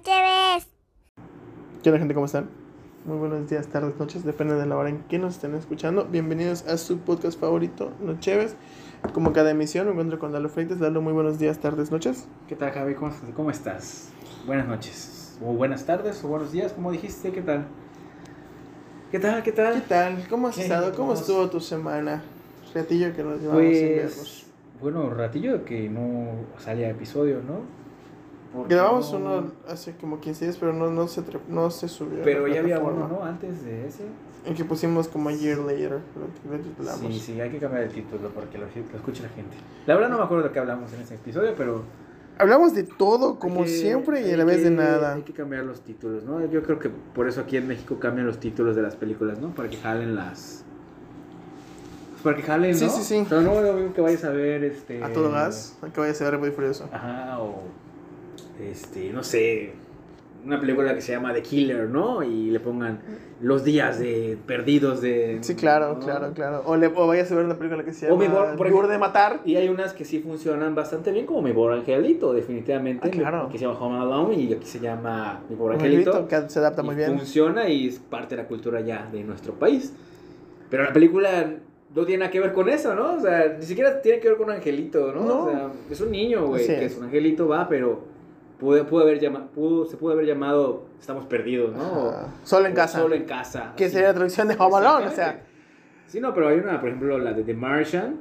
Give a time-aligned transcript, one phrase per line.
[0.00, 0.66] noche ves.
[1.82, 2.14] ¿Qué onda gente?
[2.14, 2.48] ¿Cómo están?
[3.04, 6.06] Muy buenos días, tardes, noches, depende de la hora en que nos estén escuchando.
[6.06, 8.56] Bienvenidos a su podcast favorito, Nocheves.
[9.12, 10.80] Como cada emisión, me encuentro con Lalo Freites.
[10.80, 12.26] Lalo, muy buenos días, tardes, noches.
[12.48, 12.94] ¿Qué tal, Javi?
[12.94, 14.08] ¿Cómo, cómo estás?
[14.46, 15.38] Buenas noches.
[15.44, 17.30] O buenas tardes o buenos días, como dijiste.
[17.30, 17.66] ¿Qué tal?
[19.10, 19.42] ¿Qué tal?
[19.42, 19.74] ¿Qué tal?
[19.74, 20.26] ¿Qué tal?
[20.30, 20.62] ¿Cómo has ¿Qué?
[20.62, 20.92] estado?
[20.92, 22.22] ¿Cómo ¿Cómo estuvo tu semana?
[22.74, 24.14] Ratillo que nos llevamos sin vernos.
[24.14, 24.46] Pues,
[24.80, 27.79] bueno, ratillo que no salía episodio, ¿no?
[28.68, 32.22] Grabamos no- uno hace como 15 días, pero no, no, se, no se subió.
[32.24, 33.24] Pero ya había uno, ¿no?
[33.24, 34.04] Antes de ese.
[34.44, 35.90] En que pusimos como a year later.
[36.48, 37.00] Lo, lo titulamos.
[37.00, 39.56] Sí, sí, hay que cambiar el título porque lo, lo escuche la gente.
[39.86, 41.82] La verdad no me acuerdo de qué hablamos en ese episodio, pero...
[42.38, 45.12] Hablamos de todo, como que- siempre, y a la vez de nada.
[45.14, 46.44] Hay que cambiar los títulos, ¿no?
[46.50, 49.50] Yo creo que por eso aquí en México cambian los títulos de las películas, ¿no?
[49.54, 50.64] Para que jalen las...
[52.12, 52.90] pues para que jalen, Sí, ¿no?
[52.90, 53.26] sí, sí.
[53.28, 55.04] Pero no mismo que vayas a ver, este...
[55.04, 56.88] A todo gas, que vaya a ser muy furioso.
[56.90, 57.62] Ajá, o...
[58.60, 59.72] Este, no sé...
[60.42, 62.22] Una película que se llama The Killer, ¿no?
[62.22, 63.00] Y le pongan
[63.42, 65.36] los días de perdidos de...
[65.42, 66.00] Sí, claro, ¿no?
[66.00, 66.62] claro, claro.
[66.64, 68.66] O, le, o vayas a ver una película que se O mi llama bo- por
[68.66, 69.40] ejemplo- de Matar.
[69.44, 73.06] Y hay unas que sí funcionan bastante bien, como Mi Pobre Angelito, definitivamente.
[73.06, 73.48] Ah, claro.
[73.52, 76.10] Que se llama Home Alone y aquí se llama Mi Pobre Angelito.
[76.12, 77.18] angelito que se adapta muy bien.
[77.18, 79.92] Funciona y es parte de la cultura ya de nuestro país.
[80.70, 81.52] Pero la película
[81.94, 83.16] no tiene nada que ver con eso, ¿no?
[83.16, 85.20] O sea, ni siquiera tiene que ver con un angelito, ¿no?
[85.26, 85.42] No.
[85.44, 86.92] O sea, es un niño, güey, que es.
[86.92, 88.08] es un angelito, va, pero
[88.60, 91.82] pudo, pudo haber llama, pudo, se pudo haber llamado Estamos perdidos, ¿no?
[91.82, 92.14] O-.
[92.44, 92.98] Solo en o casa.
[93.00, 93.72] Solo en casa.
[93.76, 95.42] Que sería la traducción de Home Alone, o sea.
[96.06, 98.16] Sí, no, pero hay una, por ejemplo, la de The Martian,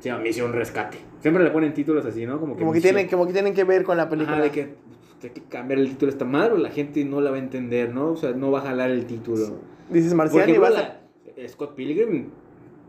[0.00, 0.98] se llama Misión Rescate.
[1.20, 2.40] Siempre le ponen títulos así, ¿no?
[2.40, 4.36] Como que, Como que, tienen, como que tienen que ver con la película.
[4.36, 4.74] Ajá, de que,
[5.20, 7.40] que hay que cambiar el título esta madre o la gente no la va a
[7.40, 8.12] entender, ¿no?
[8.12, 9.58] O sea, no va a jalar el título.
[9.90, 10.82] Dices Por Marcial y ejemplo, vas a...
[11.42, 12.30] la- Scott Pilgrim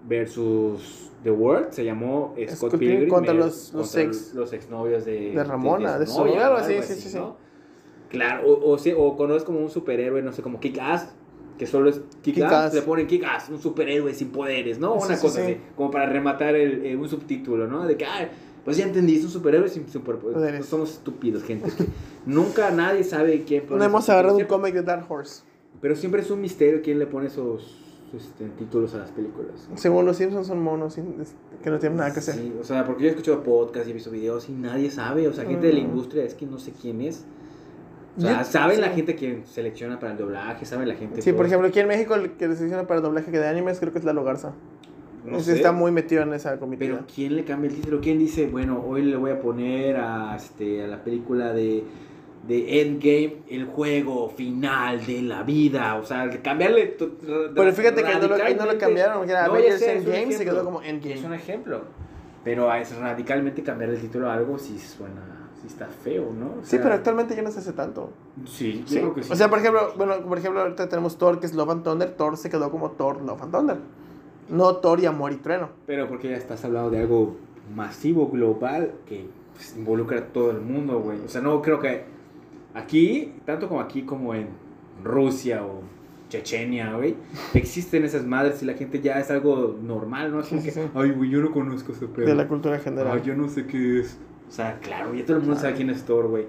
[0.08, 5.06] versus The World se llamó Scott, Scott Pilgrim contra los- los contra ex- los exnovios
[5.06, 6.64] de, de Ramona, de su su novia, algo ¿no?
[6.66, 7.18] así, sí, sí, sí.
[7.18, 7.36] ¿no?
[8.10, 11.10] Claro, o, o, sí, o cuando es como un superhéroe, no sé, como Kick-Ass,
[11.58, 12.74] que solo es Kick-Ass, Kick-Ass.
[12.74, 15.00] le ponen Kick-Ass, un superhéroe sin poderes, ¿no?
[15.00, 15.52] Sí, Una sí, cosa sí.
[15.54, 17.86] así, como para rematar el, eh, un subtítulo, ¿no?
[17.86, 18.28] De que, ah,
[18.66, 20.36] pues ya entendí, es un superhéroe sin superpoderes.
[20.40, 20.60] Poderes.
[20.60, 21.70] Pues somos estúpidos, gente.
[21.78, 21.86] que
[22.26, 25.44] nunca nadie sabe quién No hemos agarrado un cómic de Dark Horse.
[25.80, 27.78] Pero siempre es un misterio quién le pone esos
[28.14, 29.68] este, títulos a las películas.
[29.76, 30.96] Según los Simpsons son monos
[31.64, 32.36] que no tienen nada que hacer.
[32.36, 35.28] Sí, o sea, porque yo he escuchado podcasts y he visto videos y nadie sabe.
[35.28, 35.86] O sea, gente de la Mm.
[35.86, 37.26] industria es que no sé quién es.
[38.18, 38.96] O sea, saben la sí.
[38.96, 41.22] gente que selecciona para el doblaje, saben la gente.
[41.22, 43.80] Sí, todo por ejemplo, aquí en México el que le selecciona para doblaje de animes
[43.80, 44.54] creo que es Lalo Garza.
[45.26, 46.96] No sé, está muy metido en esa comitiva.
[46.96, 48.02] Pero ¿quién le cambia el título?
[48.02, 51.84] ¿Quién dice, bueno, hoy le voy a poner a, este, a la película de,
[52.48, 55.96] de Endgame el juego final de la vida?
[55.96, 56.88] O sea, cambiarle.
[56.88, 57.12] to-
[57.56, 60.64] Pero fíjate que no lo, no cambiaron, era No, Avengers sé, es Endgame, se quedó
[60.64, 61.26] como Es Endgame.
[61.26, 61.82] un ejemplo.
[62.44, 66.48] Pero es radicalmente cambiar el título a algo si suena, si está feo, ¿no?
[66.62, 68.10] O Sí, pero actualmente ya no se hace tanto.
[68.48, 68.98] Sí, yo Sí.
[68.98, 69.32] creo que sí.
[69.32, 72.10] O sea, por ejemplo, bueno, por ejemplo, ahorita tenemos Thor, que es Love and Thunder.
[72.16, 73.78] Thor se quedó como Thor, Love and Thunder.
[74.50, 75.70] No Thor y Amor y Trueno.
[75.86, 77.38] Pero porque ya estás hablando de algo
[77.76, 81.20] masivo, global, que pues, involucra a todo el mundo, güey.
[81.24, 82.06] O sea, no creo que
[82.74, 84.48] aquí, tanto como aquí como en
[85.04, 85.82] Rusia o
[86.30, 87.16] Chechenia, güey,
[87.54, 90.40] existen esas madres y la gente ya es algo normal, ¿no?
[90.40, 90.90] Es como Sí, que, sí, sí.
[90.96, 92.26] ay, güey, yo no conozco ese pedo.
[92.26, 93.18] De la cultura general.
[93.18, 94.18] Ay, yo no sé qué es.
[94.48, 95.68] O sea, claro, ya todo el mundo Claro.
[95.70, 96.44] sabe quién es Thor, güey.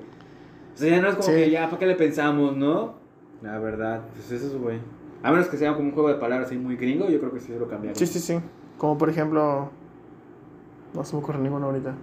[0.75, 2.95] O sea, ya no es como que ya, ¿para qué le pensamos, no?
[3.43, 4.79] La verdad, pues eso es, güey.
[5.25, 7.41] A menos que sea como un juego de palabras ahí muy gringo, yo creo que
[7.41, 7.97] sí lo cambiaron.
[7.97, 8.39] Sí, sí, sí.
[8.79, 9.71] Como por ejemplo.
[10.95, 11.95] No se me ocurre ninguno ahorita.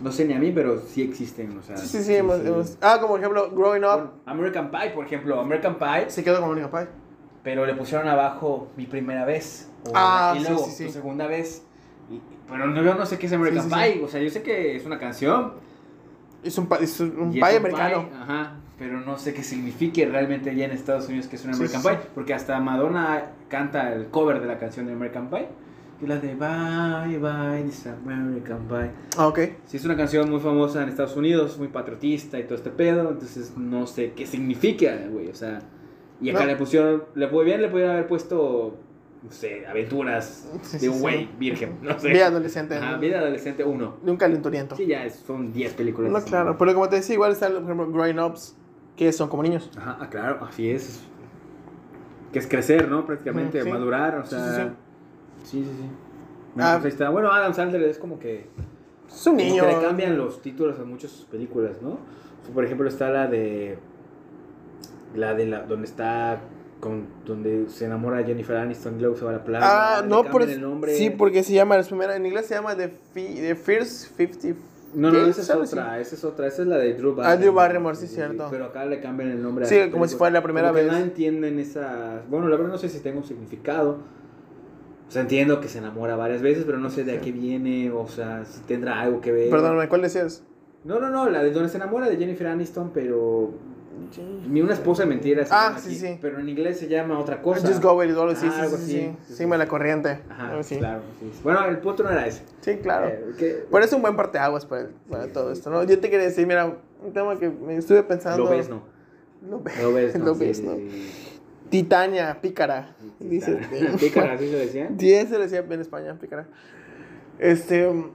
[0.00, 1.76] No sé ni a mí, pero sí existen, o sea.
[1.76, 2.14] Sí, sí, sí.
[2.16, 4.10] hemos, hemos- Ah, como ejemplo, Growing Up.
[4.26, 6.86] American Pie, por ejemplo, American Pie, Se quedó como Niño Pie.
[7.42, 9.68] pero le pusieron abajo mi primera vez.
[9.86, 10.86] o- Ah, y sí, luego sí, sí.
[10.86, 11.64] tu segunda vez.
[12.10, 14.00] Y- pero no, yo no sé qué es American Sí, sí, Pie, sí.
[14.04, 15.54] o sea, yo sé que es una canción.
[16.44, 18.08] Es un, es un y pie americano.
[18.08, 21.54] pie, ajá, pero no sé qué signifique realmente allá en Estados Unidos que es un
[21.54, 22.08] Sí, American sí, Pie, sí.
[22.14, 25.48] porque hasta Madonna canta el cover de la canción de American Pie.
[26.02, 28.90] Y la de Bye Bye, this American Pie.
[29.16, 29.38] Ah, ok.
[29.66, 33.10] Sí, es una canción muy famosa en Estados Unidos, muy patriotista y todo este pedo,
[33.10, 35.60] entonces no sé qué significa, güey, o sea,
[36.20, 36.46] y acá No.
[36.46, 38.76] le pusieron, le puede bien le pudieron haber puesto,
[39.22, 41.00] no sé, aventuras Sí, de sí, un sí.
[41.00, 42.08] güey virgen, no sé.
[42.08, 42.74] Vida adolescente.
[42.76, 43.98] Ajá, vida adolescente 1.
[44.02, 44.74] De un calenturiento.
[44.74, 46.10] Sí, ya es- son 10 películas.
[46.10, 46.58] No, claro.
[46.58, 48.56] Pero como te decía, igual están, por ejemplo, Growing Ups,
[48.96, 49.70] que son como niños.
[49.76, 51.00] Ajá, ah, claro, así es.
[52.32, 53.06] Que es crecer, ¿no?
[53.06, 53.68] Prácticamente, sí.
[53.70, 54.74] madurar, o Sí, sea.
[55.44, 55.88] Sí, Sí, sí.
[56.58, 56.78] Ah.
[56.80, 57.10] pues ahí está.
[57.10, 58.46] Bueno, Adam Sandler es como que
[59.08, 59.66] Es un Como niño.
[59.66, 61.90] que le cambian los títulos a muchas películas, ¿no?
[61.90, 63.78] O sea, por ejemplo, está la de.
[65.14, 65.62] La de la.
[65.62, 66.40] Donde está.
[66.80, 69.64] Con, donde se enamora Jennifer Aniston y luego se va a la playa.
[69.64, 70.96] Ah, no, por el nombre.
[70.96, 74.58] Sí, porque se llama, la primera, en inglés se llama The, Fi- The First 50
[74.94, 77.28] No, no, esa es otra, esa es otra, esa es la de Drew Barrymore.
[77.28, 78.48] Ah, Drew Barrymore, sí, cierto.
[78.50, 79.64] Pero acá le cambian el nombre.
[79.64, 80.18] a Sí, esta como si película.
[80.18, 80.92] fuera la primera Como que vez.
[80.92, 82.22] no entienden esa...
[82.28, 83.98] Bueno, la verdad no sé si tenga un significado.
[85.12, 87.90] O sea, entiendo que se enamora varias veces, pero no sé de a qué viene,
[87.90, 89.50] o sea, si tendrá algo que ver.
[89.50, 90.42] Perdóname, ¿cuál decías?
[90.84, 93.50] No, no, no, la de donde se enamora de Jennifer Aniston, pero...
[94.48, 95.44] Ni una esposa de mentira.
[95.44, 96.18] se Ah, sí, aquí, sí.
[96.22, 97.60] Pero en inglés se llama otra cosa.
[97.68, 99.16] Just Go With It, algo así, Ah, sí, sí, sí, sí, sí.
[99.26, 99.32] sí.
[99.34, 100.20] Sígueme la corriente.
[100.30, 100.78] Ajá, así.
[100.78, 101.02] claro.
[101.20, 101.30] Sí.
[101.44, 102.42] Bueno, el punto no era ese.
[102.62, 103.08] Sí, claro.
[103.08, 105.84] Eh, que- Pero es un buen parteaguas para, para todo esto, ¿no?
[105.84, 106.74] Yo te quería decir, mira,
[107.04, 108.44] un tema que me estuve pensando.
[108.44, 108.80] Lo ves, ¿no?
[109.46, 110.24] Lo ves, Lo ves, ¿no?
[110.24, 110.72] Lo Sí, ves, sí, ¿no?
[111.72, 111.82] Sí.
[111.82, 112.94] Titania, pícara.
[113.18, 113.58] Dice.
[113.98, 114.90] Pícara, así se decía.
[114.98, 116.46] Sí, se le decía en España, pícara.
[117.38, 117.86] Este.
[117.88, 118.10] um,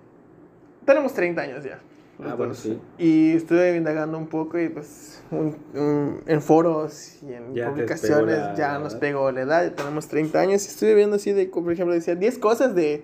[0.86, 1.80] tenemos 30 años ya.
[2.24, 2.80] Ah, bueno, sí.
[2.98, 8.38] Y estuve indagando un poco y pues un- un- en foros y en Ya publicaciones
[8.40, 11.46] la- ya nos pegó la edad, ya tenemos 30 años y estuve viendo así de,
[11.48, 13.04] por ejemplo, decía 10 cosas de,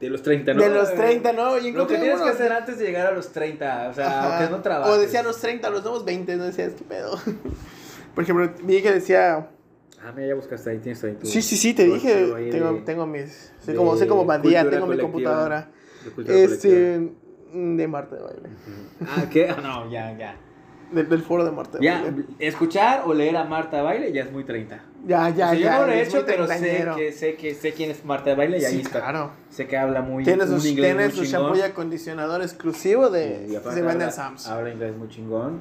[0.00, 0.62] De los 30, ¿no?
[0.62, 1.58] de los 30, ¿no?
[1.58, 4.50] Y Lo que tienes que hacer antes de llegar a los 30, o sea, aunque
[4.54, 4.94] no trabajes.
[4.94, 7.18] O decía los 30, los nuevos 20, no decías, ¿qué pedo?
[8.14, 9.48] Por ejemplo, vi que decía,
[10.02, 11.26] Ah, mira, ya buscaste ahí, tienes ahí tu...
[11.26, 14.68] sí, sí, sí, te dije, tengo, de- tengo mis, soy de como, soy como bandía,
[14.68, 15.70] tengo mi computadora.
[16.16, 16.44] de.
[16.44, 17.10] Este,
[17.52, 18.48] de Marta de Baile.
[19.06, 19.48] Ah, ¿qué?
[19.62, 20.36] No, ya, ya.
[20.92, 22.24] Del, del foro de Marta de Ya, Baile.
[22.38, 24.80] escuchar o leer a Marta Baile ya es muy 30.
[25.06, 25.58] Ya, ya, O sea, ya.
[25.74, 28.58] yo no lo he hecho, pero sé que, sé que sé quién es Marta Baile
[28.58, 29.00] y ahí Sí, está.
[29.00, 29.32] claro.
[29.50, 33.46] Sé que habla muy Tiene un su, inglés tiene su shampoo y acondicionador exclusivo de,
[33.50, 34.04] Y aparte se vende
[34.46, 35.60] habla inglés muy chingón.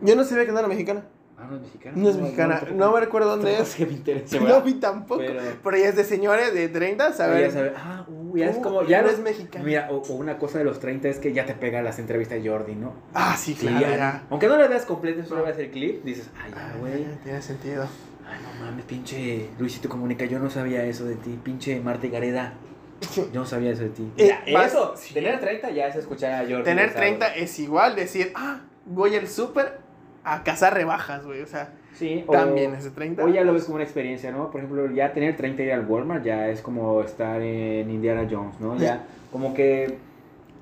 [0.00, 1.04] Yo no sabía que no era mexicana.
[1.44, 1.94] Ah, no es mexicana.
[1.96, 2.62] No es mexicana.
[2.74, 3.74] No me recuerdo dónde es.
[3.74, 5.20] que me interesa, No vi tampoco.
[5.20, 7.52] Pero, Pero- ella es de señores de 30, Pero ¿sabes?
[7.54, 9.64] ya sabe, ah, uh, ya es Uh, como, ya no es mexicana.
[9.64, 12.42] Mira, o, o una cosa de los 30 es que ya te pega las entrevistas
[12.42, 12.92] de Jordi, ¿no?
[13.14, 13.96] Ah, sí, Sí, claro, ya.
[13.96, 14.22] ya.
[14.30, 17.04] Aunque no la veas completa, solo veas el clip, dices, ay, ya, Ah, güey.
[17.22, 17.86] Tiene sentido.
[18.26, 21.38] Ay, no mames, pinche Luisito Comunica, yo no sabía eso de ti.
[21.42, 22.54] Pinche Marta y Gareda,
[23.16, 24.10] yo no sabía eso de ti.
[24.16, 25.12] Eh, Ya, vas- eso, sí.
[25.12, 26.64] tener 30 ya es escuchar a Jordi.
[26.64, 27.00] Tener Rosado.
[27.00, 29.83] 30 es igual decir, ah, voy al súper
[30.24, 31.42] a cazar rebajas, güey.
[31.42, 33.22] O sea, Sí, también es de 30.
[33.24, 34.50] O ya lo ves como una experiencia, ¿no?
[34.50, 38.26] Por ejemplo, ya tener 30 y ir al Walmart ya es como estar en Indiana
[38.28, 38.76] Jones, ¿no?
[38.76, 39.98] Ya, como que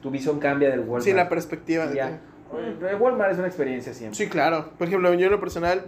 [0.03, 1.05] tu visión cambia del Walmart.
[1.05, 1.87] Sí, la perspectiva.
[1.87, 2.21] de Ya.
[2.91, 4.17] El Walmart es una experiencia siempre.
[4.19, 4.69] Sí, claro.
[4.77, 5.87] Por ejemplo, yo en lo personal,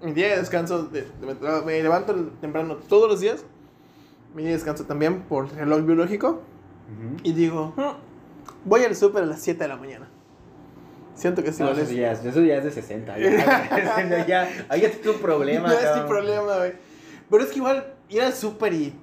[0.00, 3.44] mi día de descanso, de- de- me, levanto temprano todos los días.
[4.34, 6.42] Mi día de descanso también por reloj biológico.
[7.24, 7.96] Y digo, "Hmm,
[8.64, 10.07] voy al súper a las 7 de la mañana.
[11.18, 11.82] Siento que sí No, vale.
[11.82, 13.18] eso, ya, es- eso ya es de 60.
[13.18, 15.68] Ya, ya, ahí ya tienes un problema.
[15.68, 16.72] No es sin problema, güey.
[17.28, 18.94] Pero es que igual ir al súper y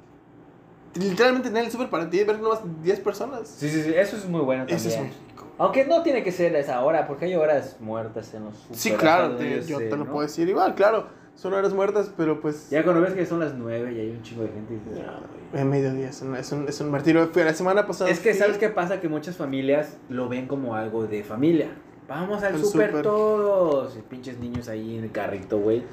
[0.95, 3.47] literalmente tener el súper para ti y ver nomás 10 personas.
[3.49, 4.77] Sí, sí, sí, eso es muy bueno también.
[4.77, 5.45] Eso es muy rico.
[5.57, 8.91] Aunque no tiene que ser a esa hora, porque hay horas muertas en los Sí,
[8.91, 10.11] claro, te- yo sé, te lo ¿no?
[10.11, 11.07] puedo decir igual, claro.
[11.35, 12.69] Son horas muertas, pero pues.
[12.69, 14.73] Ya cuando ves que son las 9 y hay un chingo de gente.
[14.75, 15.19] dices, Ya,
[15.53, 15.59] "Ay".
[15.61, 17.29] En mediodía es un, es un, es un martirio.
[17.35, 18.09] La semana pasada.
[18.09, 19.01] Es que, ¿sabes qué pasa?
[19.01, 21.67] Que muchas familias lo ven como algo de familia.
[22.07, 23.01] Vamos al súper súper.
[23.03, 23.97] todos.
[23.97, 25.83] Y pinches niños ahí en el carrito, güey.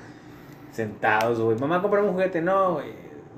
[0.72, 1.58] Sentados, güey.
[1.58, 2.40] Mamá, comprame un juguete.
[2.40, 2.90] No, güey.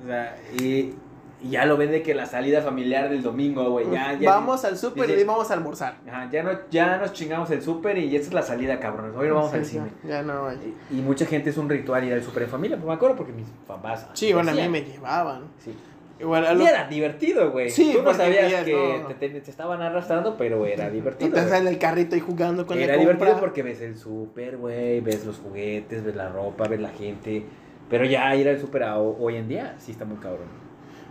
[0.02, 0.94] O sea, y,
[1.42, 3.90] y ya lo ven de que la salida familiar del domingo, güey.
[3.90, 4.30] Ya, ya.
[4.34, 5.96] vamos al súper y vamos a almorzar.
[6.08, 9.16] Ajá, ya, no, ya nos chingamos el súper y esta es la salida, cabrones.
[9.16, 9.86] Hoy no vamos Sí, al cine.
[10.06, 10.74] Ya no hay.
[10.90, 12.76] Y, y mucha gente es un ritual ir al súper en familia.
[12.76, 14.06] Pues me acuerdo porque mis papás.
[14.14, 15.42] Sí, bueno, a mí me llevaban.
[15.58, 15.74] Sí.
[16.20, 17.70] Igual a Y era divertido, güey.
[17.70, 19.06] Sí, Tú no sabías que no.
[19.08, 21.30] te, te- te estaban arrastrando, pero era divertido.
[21.32, 21.58] Güey.
[21.60, 23.40] en el carrito y jugando con Era la divertido compra.
[23.40, 27.44] porque ves el súper, güey, ves los juguetes, ves la ropa, ves la gente.
[27.90, 30.62] Pero ya ir al súper hoy en día sí está muy cabrón.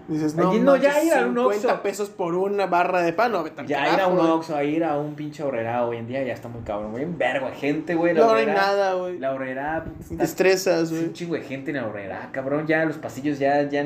[0.07, 1.81] Dices, no, Allí no, ya ir a un 50 Oxxo.
[1.81, 3.31] pesos por una barra de pan.
[3.31, 4.29] No, Ya ir a un güey.
[4.31, 7.05] Oxxo, a ir a un pinche horrera hoy en día ya está muy cabrón, güey.
[7.05, 8.13] Un vergo de gente, güey.
[8.13, 9.17] No, no hay nada, güey.
[9.19, 9.85] La horrera.
[10.19, 11.13] Estresas, es un güey.
[11.13, 12.67] chingo de gente en la horrera, cabrón.
[12.67, 13.85] Ya los pasillos ya, ya,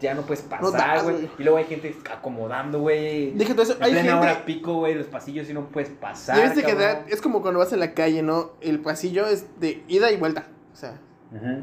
[0.00, 1.28] ya no puedes pasar, güey.
[1.38, 3.30] y luego hay gente acomodando, güey.
[3.32, 3.76] Dije todo eso.
[3.78, 4.26] En Hay plena gente.
[4.26, 6.52] hora pico, güey, los pasillos y no puedes pasar.
[6.54, 8.52] Que da- es como cuando vas en la calle, ¿no?
[8.60, 10.48] El pasillo es de ida y vuelta.
[10.72, 10.98] O sea,
[11.34, 11.60] Ajá.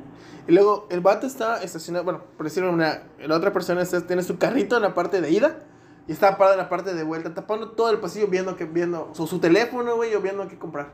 [0.47, 4.23] y luego el vato está estacionado, bueno, por decirlo una, la otra persona está, tiene
[4.23, 5.59] su carrito en la parte de ida
[6.07, 9.11] y está parado en la parte de vuelta, tapando todo el pasillo viendo que viendo
[9.13, 10.89] su, su teléfono, güey, o viendo qué comprar.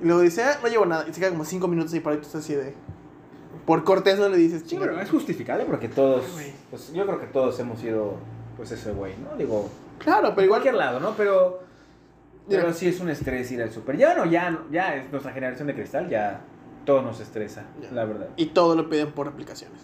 [0.00, 1.06] Y luego dice, ah, no llevo nada.
[1.08, 2.74] Y se queda como cinco minutos ahí paraditos así de.
[3.66, 4.86] Por cortés no le dices, Sí, chinga.
[4.86, 6.24] pero es justificable porque todos,
[6.70, 8.16] pues yo creo que todos hemos sido,
[8.56, 9.36] pues ese güey, ¿no?
[9.36, 10.60] Digo, Claro, pero igual.
[10.60, 11.14] cualquier lado, ¿no?
[11.16, 11.60] Pero,
[12.48, 13.96] pero sí es un estrés ir al súper.
[13.96, 16.40] Ya no, ya, no- ya es nuestra generación de cristal, ya
[16.86, 18.28] todo nos estresa, la verdad.
[18.36, 19.80] Y todo lo piden por aplicaciones.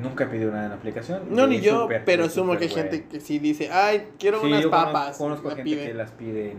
[0.00, 1.22] Nunca he pedido nada en la aplicación.
[1.30, 4.62] No, ni yo, pero asumo que hay gente que sí dice, ay, quiero Sí, unas
[4.62, 5.18] yo papas.
[5.18, 5.86] Conozco gente pide.
[5.86, 6.58] que las pide en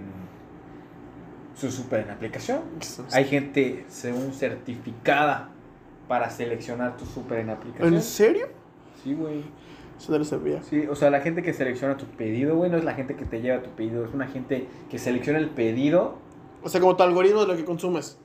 [1.56, 2.62] su súper en aplicación.
[3.12, 5.50] Hay gente, según certificada,
[6.08, 7.94] para seleccionar tu súper en aplicación.
[7.94, 8.48] ¿En serio?
[9.04, 9.44] Sí, güey.
[9.98, 10.62] Eso no lo sabía.
[10.64, 13.26] Sí, o sea, la gente que selecciona tu pedido, güey, no es la gente que
[13.26, 16.18] te lleva tu pedido, es una gente que selecciona el pedido.
[16.64, 18.18] O sea, como tu algoritmo de lo que consumes.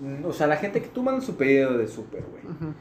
[0.00, 2.72] Mm, O sea, la gente que tú mandas su pedido de súper, güey.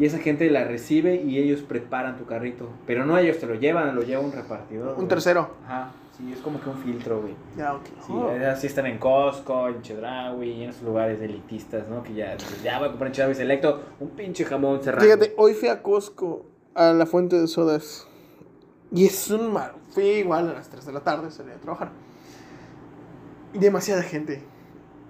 [0.00, 2.68] Y esa gente la recibe y ellos preparan tu carrito.
[2.86, 4.96] Pero no ellos te lo llevan, lo lleva un repartidor.
[4.98, 5.50] Un tercero.
[5.64, 7.34] Ajá, sí, es como que un filtro, güey.
[7.56, 7.84] Ya, ok.
[8.06, 8.30] Sí, Oh.
[8.50, 12.02] así están en Costco, en Chedraui, y en esos lugares elitistas, ¿no?
[12.02, 15.04] Que ya, ya voy a comprar en Chedraui Selecto un pinche jamón cerrado.
[15.04, 16.44] Fíjate, hoy fui a Costco,
[16.74, 18.06] a la fuente de sodas.
[18.92, 19.74] Y es un mar.
[19.90, 21.90] Fui igual a las 3 de la tarde, salí a trabajar.
[23.52, 24.42] Demasiada gente.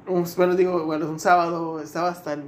[0.07, 2.45] Un- bueno, digo, bueno, un sábado estaba hasta el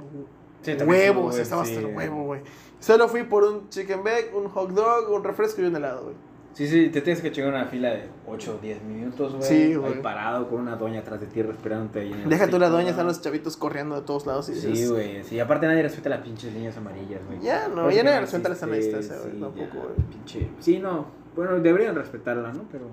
[0.61, 1.75] Sí, huevo, estaba sí.
[1.75, 2.41] hasta el huevo, güey.
[2.79, 6.15] Solo fui por un chicken bag, un hot dog, un refresco y un helado, güey.
[6.53, 9.43] Sí, sí, te tienes que chingar una fila de 8 o 10 minutos, güey.
[9.43, 10.01] Sí, Ahí güey.
[10.01, 12.89] parado con una doña atrás de ti respirándote ahí en Deja tú la doña, ¿no?
[12.89, 15.23] están los chavitos corriendo de todos lados y dices, Sí, güey.
[15.23, 17.39] Sí, aparte nadie respeta las pinches líneas amarillas, güey.
[17.39, 20.07] Ya, no, ya nadie respeta la sana distancia, güey, sí, tampoco, güey.
[20.09, 20.49] Pinche.
[20.59, 21.05] Sí, no.
[21.35, 22.63] Bueno, deberían respetarla, ¿no?
[22.69, 22.85] Pero.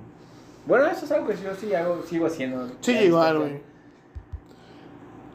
[0.65, 2.69] Bueno, eso es algo que yo sí hago, sigo haciendo.
[2.81, 3.61] Sí, igual, güey.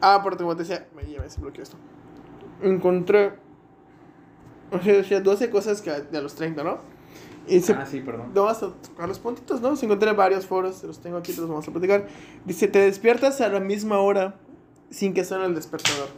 [0.00, 1.76] Ah, como te decía, me lleva ese bloqueo esto.
[2.62, 3.32] Encontré.
[4.70, 6.93] O sea, decía 12 cosas que de a los 30, ¿no?
[7.46, 8.30] Y se, Ah, sí, perdón.
[8.34, 9.76] Vamos a tocar los puntitos, ¿no?
[9.76, 12.06] Se encontré varios foros, los tengo aquí, te los vamos a platicar.
[12.44, 14.34] Dice, te despiertas a la misma hora
[14.90, 16.08] sin que suene el despertador.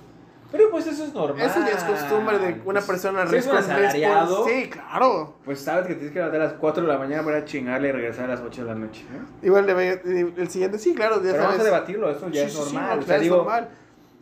[0.53, 1.45] Pero pues eso es normal.
[1.45, 4.71] Eso ya es costumbre de una Pues, persona si es un respon- asalariado, respon- Sí,
[4.71, 5.35] claro.
[5.45, 7.93] Pues sabes que tienes que levantar a las 4 de la mañana para chingarle y
[7.93, 9.05] regresar a las 8 de la noche.
[9.13, 9.27] ¿no?
[9.47, 11.65] Igual el siguiente, sí, claro, ya Pero vamos a sabes.
[11.65, 12.97] debatirlo, eso ya Sí, es sí, sí, normal.
[12.99, 13.69] no, o sea, es digo, normal.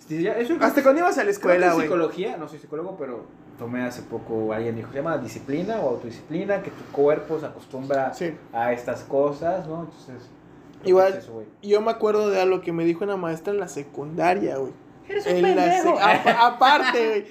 [0.08, 1.86] ya- eso Hasta cuando ibas a la escuela, güey.
[1.86, 3.26] psicología, no soy psicólogo, pero
[3.58, 8.12] tomé hace poco, alguien dijo, se llama disciplina o autodisciplina, que tu cuerpo se acostumbra
[8.14, 8.34] Sí.
[8.52, 9.82] a estas cosas, ¿no?
[9.84, 10.28] Entonces,
[10.84, 11.42] Igual, es eso.
[11.62, 14.72] Yo me acuerdo de algo que me dijo una maestra en la secundaria, güey.
[15.08, 17.24] Eres En la aparte, güey,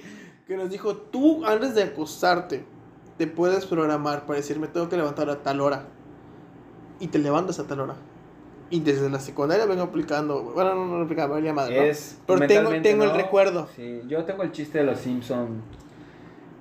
[0.46, 2.64] que nos dijo, tú antes de acostarte,
[3.16, 5.84] te puedes programar para decir, me tengo que levantar a tal hora.
[7.00, 7.94] Y te levantas a tal hora.
[8.70, 10.54] Y desde la secundaria vengo aplicando, güey.
[10.54, 11.82] bueno, no, no aplicaba, valía madre, ¿no?
[11.84, 13.16] Es Pero tengo, tengo el ¿no?
[13.16, 13.68] recuerdo.
[13.76, 15.62] Sí, yo tengo el chiste de los Simpson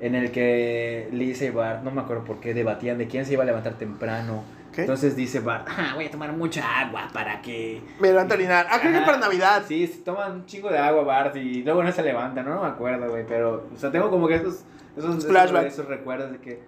[0.04, 3.32] en el que Lisa y Bart, no me acuerdo por qué, debatían de quién se
[3.34, 4.44] iba a levantar temprano.
[4.74, 4.82] ¿Qué?
[4.82, 7.82] Entonces dice Bart, ah, voy a tomar mucha agua para que...
[8.02, 8.68] me levanto a orinar.
[8.70, 9.64] Ah, creo que para Navidad.
[9.66, 12.56] Sí, se toman un chingo de agua Bart y luego no se levanta, ¿no?
[12.56, 14.66] No me acuerdo, güey, pero, o sea, tengo como que esos,
[14.98, 15.74] esos, esos, Flashbacks.
[15.74, 16.60] esos recuerdos de que,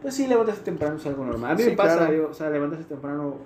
[0.00, 1.50] pues sí, levantarse temprano es algo normal.
[1.50, 2.14] A mí Sí, me pasa, claro.
[2.14, 3.36] yo, o sea, levantarse temprano,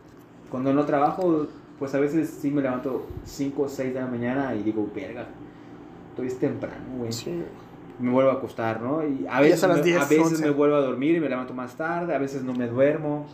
[0.50, 1.48] cuando no trabajo,
[1.80, 5.26] pues a veces sí me levanto 5 o 6 de la mañana y digo, verga,
[6.14, 7.12] todavía es temprano, güey.
[7.12, 7.42] Sí.
[7.98, 9.06] Me vuelvo a acostar, ¿no?
[9.06, 10.44] Y a veces, son las me, 10, a veces 11.
[10.44, 13.26] me vuelvo a dormir y me levanto más tarde, a veces no me duermo.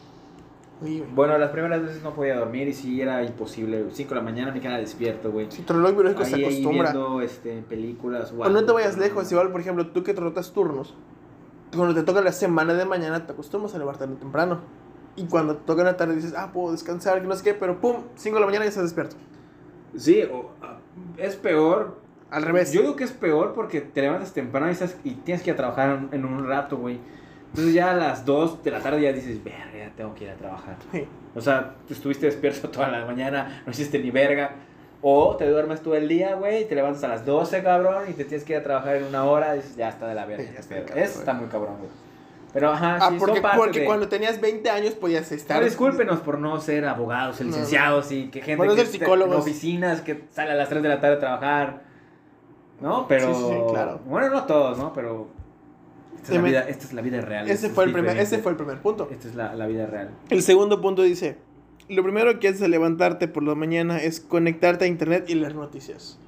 [1.15, 3.87] Bueno, las primeras veces no podía dormir y sí era imposible.
[3.91, 5.51] 5 de la mañana me quedaba despierto, güey.
[5.51, 6.93] Si tu reloj biológico se Ahí, ahí acostumbra.
[6.93, 8.33] viendo este, películas.
[8.37, 10.95] O no te vayas lejos, igual, por ejemplo, tú que te rotas turnos,
[11.75, 14.61] cuando te toca la semana de mañana, te acostumbras a levantarte temprano.
[15.17, 17.81] Y cuando te toca la tarde dices, ah, puedo descansar, que no sé qué, pero
[17.81, 19.17] pum, 5 de la mañana ya estás despierto.
[19.97, 20.79] Sí, o, ah,
[21.17, 21.97] es peor.
[22.31, 22.73] Al revés.
[22.73, 25.55] Yo digo que es peor porque te levantas temprano y, estás- y tienes que ir
[25.55, 26.99] a trabajar en, un rato, güey.
[27.51, 30.31] Entonces ya a las 2 de la tarde ya dices, verga, ya tengo que ir
[30.31, 30.77] a trabajar.
[30.93, 31.07] Sí.
[31.35, 34.51] O sea, estuviste despierto toda la mañana, no hiciste ni verga.
[35.01, 38.15] O te duermes todo el día, güey, y te levantas a las 12, cabrón, y
[38.15, 40.27] te tienes que ir a trabajar en una hora, y dices, ya está de la
[40.27, 40.43] verga.
[40.45, 41.19] Sí, ya está cabrón, Eso güey.
[41.21, 41.91] está muy cabrón, güey.
[42.53, 45.59] Pero ajá, Ah, sí, porque, parte porque de- cuando tenías 20 años podías estar.
[45.61, 48.87] No, discúlpenos por no ser abogados o No, licenciados y que gente Por no que
[48.87, 49.35] psicólogos.
[49.37, 51.88] en oficinas que sale a las 3 de la tarde a trabajar.
[52.81, 53.07] ¿No?
[53.09, 53.35] Pero.
[53.35, 54.01] Sí, sí, claro.
[54.07, 54.93] Bueno, no todos, ¿no?
[54.93, 55.29] Pero.
[56.17, 57.49] Esta es, la vida, esta es la vida real.
[57.49, 59.09] Ese fue, es el primer, ese fue el primer punto.
[59.11, 60.11] Esta es la, la vida real.
[60.29, 61.39] El segundo punto dice,
[61.89, 65.55] lo primero que haces al levantarte por la mañana es conectarte a internet y leer
[65.55, 66.19] noticias.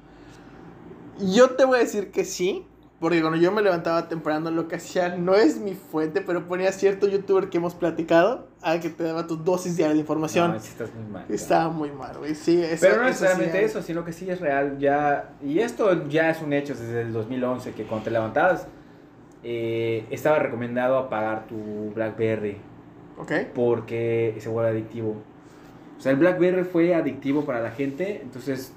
[1.19, 2.65] Yo te voy a decir que sí,
[3.01, 6.71] porque cuando yo me levantaba temprano lo que hacía no es mi fuente, pero ponía
[6.71, 10.51] cierto youtuber que hemos platicado a que te daba tus dosis diarias de información.
[10.51, 11.25] No, estás muy mal.
[11.27, 12.35] Estaba muy mal, güey.
[12.35, 14.77] Sí, eso, Pero no eso necesariamente sí, eso, sino que sí es real.
[14.77, 18.67] ya Y esto ya es un hecho desde el 2011, que cuando te levantabas,
[19.43, 22.59] eh, estaba recomendado apagar tu Blackberry.
[23.17, 23.31] Ok.
[23.55, 25.15] porque se vuelve adictivo.
[25.97, 28.73] O sea, el BlackBerry fue adictivo para la gente, entonces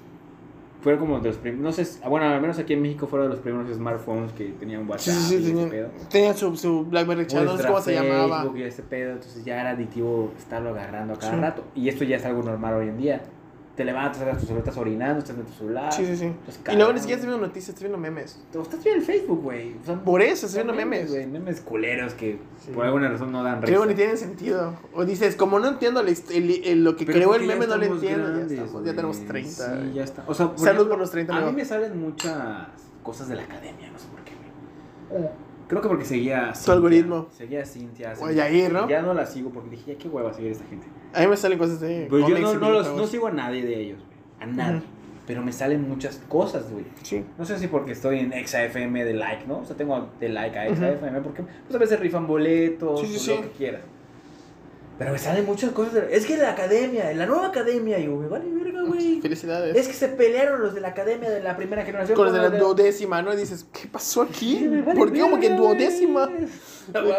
[0.85, 3.37] fueron como de los primeros, no sé, bueno, al menos aquí en México fueron de
[3.37, 5.89] los primeros smartphones que tenían WhatsApp sí, sí, tenían, pedo.
[6.11, 8.43] tenían su, su Blackberry Chat, no sé cómo se llamaba.
[8.43, 11.65] Facebook y ese pedo, entonces ya era adictivo estarlo agarrando a cada rato.
[11.75, 13.23] Y esto ya es algo normal hoy en día.
[13.77, 15.93] Te levantas, sacas tu celular, estás orinando, estás en tu celular.
[15.93, 16.33] Sí, sí, sí.
[16.71, 18.41] Y luego ni siquiera estás viendo noticias, estás viendo memes.
[18.53, 19.75] Te estás viendo el Facebook, güey.
[19.83, 21.11] O sea, Por eso, estás viendo memes.
[21.11, 22.71] güey, memes culeros que Sí.
[22.73, 23.73] por alguna razón no dan risa.
[23.73, 24.75] luego ni tienen sentido.
[24.93, 27.77] O dices, como no entiendo hist- el- el- lo que Pero porque el meme, no
[27.77, 28.29] lo entiendo.
[28.29, 29.81] grandes, ya, estamos, ya tenemos 30.
[29.83, 30.25] Sí, ya está.
[30.29, 32.69] O sea, por Salud ejemplo, por los 30, A mí me salen muchas
[33.03, 34.35] cosas de la academia, no sé por qué.
[35.69, 37.29] Creo que porque seguía Su algoritmo.
[37.31, 38.13] Seguía Cintia.
[38.21, 38.89] O a Yair, ¿no?
[38.89, 40.87] Ya no la sigo porque dije, ya qué hueva seguir a esta gente.
[41.15, 42.07] A mí me salen cosas de.
[42.11, 44.19] Pues yo no, no, los- no sigo a nadie de ellos, güey.
[44.51, 44.77] A nadie.
[44.79, 44.87] Ujú.
[45.27, 46.85] Pero me salen muchas cosas, güey.
[47.03, 47.25] Sí.
[47.39, 49.61] No sé si porque estoy en ExaFM de like, ¿no?
[49.61, 50.67] O sea, tengo de like a.
[50.69, 53.81] ExaFM porque pues, a veces rifan boletos Sí, sí, o lo que quieras.
[54.99, 55.95] Pero me salen muchas cosas.
[55.95, 58.45] de- Es que la academia, la nueva academia, y yo, me vale
[58.87, 59.21] güey.
[59.21, 59.77] Felicidades.
[59.77, 62.17] Es que se pelearon los de la academia de la primera generación.
[62.17, 63.33] Con los de la duodécima, ¿no?
[63.33, 64.59] Y dices, ¿qué pasó aquí?
[64.59, 66.29] Sí, me vale ¿Por qué como que verga, duodécima?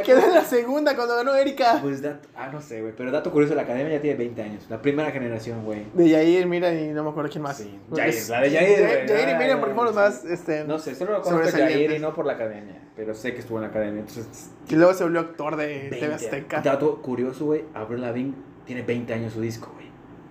[0.05, 1.79] quedé en la segunda cuando ganó Erika.
[1.81, 2.93] Pues dato, ah, no sé, güey.
[2.95, 4.63] Pero dato curioso, la academia ya tiene 20 años.
[4.69, 5.85] La primera generación, güey.
[5.93, 7.57] De Yair, mira, y no me acuerdo quién más.
[7.57, 9.05] Sí, Yair, es- la de Yair.
[9.07, 10.63] Yair y Ah, Miriam, porque fueron los más, este...
[10.65, 11.57] No sé, solo lo conozco.
[11.57, 12.81] Jair y no por la academia.
[12.95, 13.99] Pero sé que estuvo en la academia.
[14.01, 16.61] Entonces, Y luego se volvió actor de 20 TV Azteca.
[16.61, 17.63] Dato curioso, güey.
[17.73, 18.33] Avril Lavigne
[18.65, 19.85] tiene 20 años su disco, güey.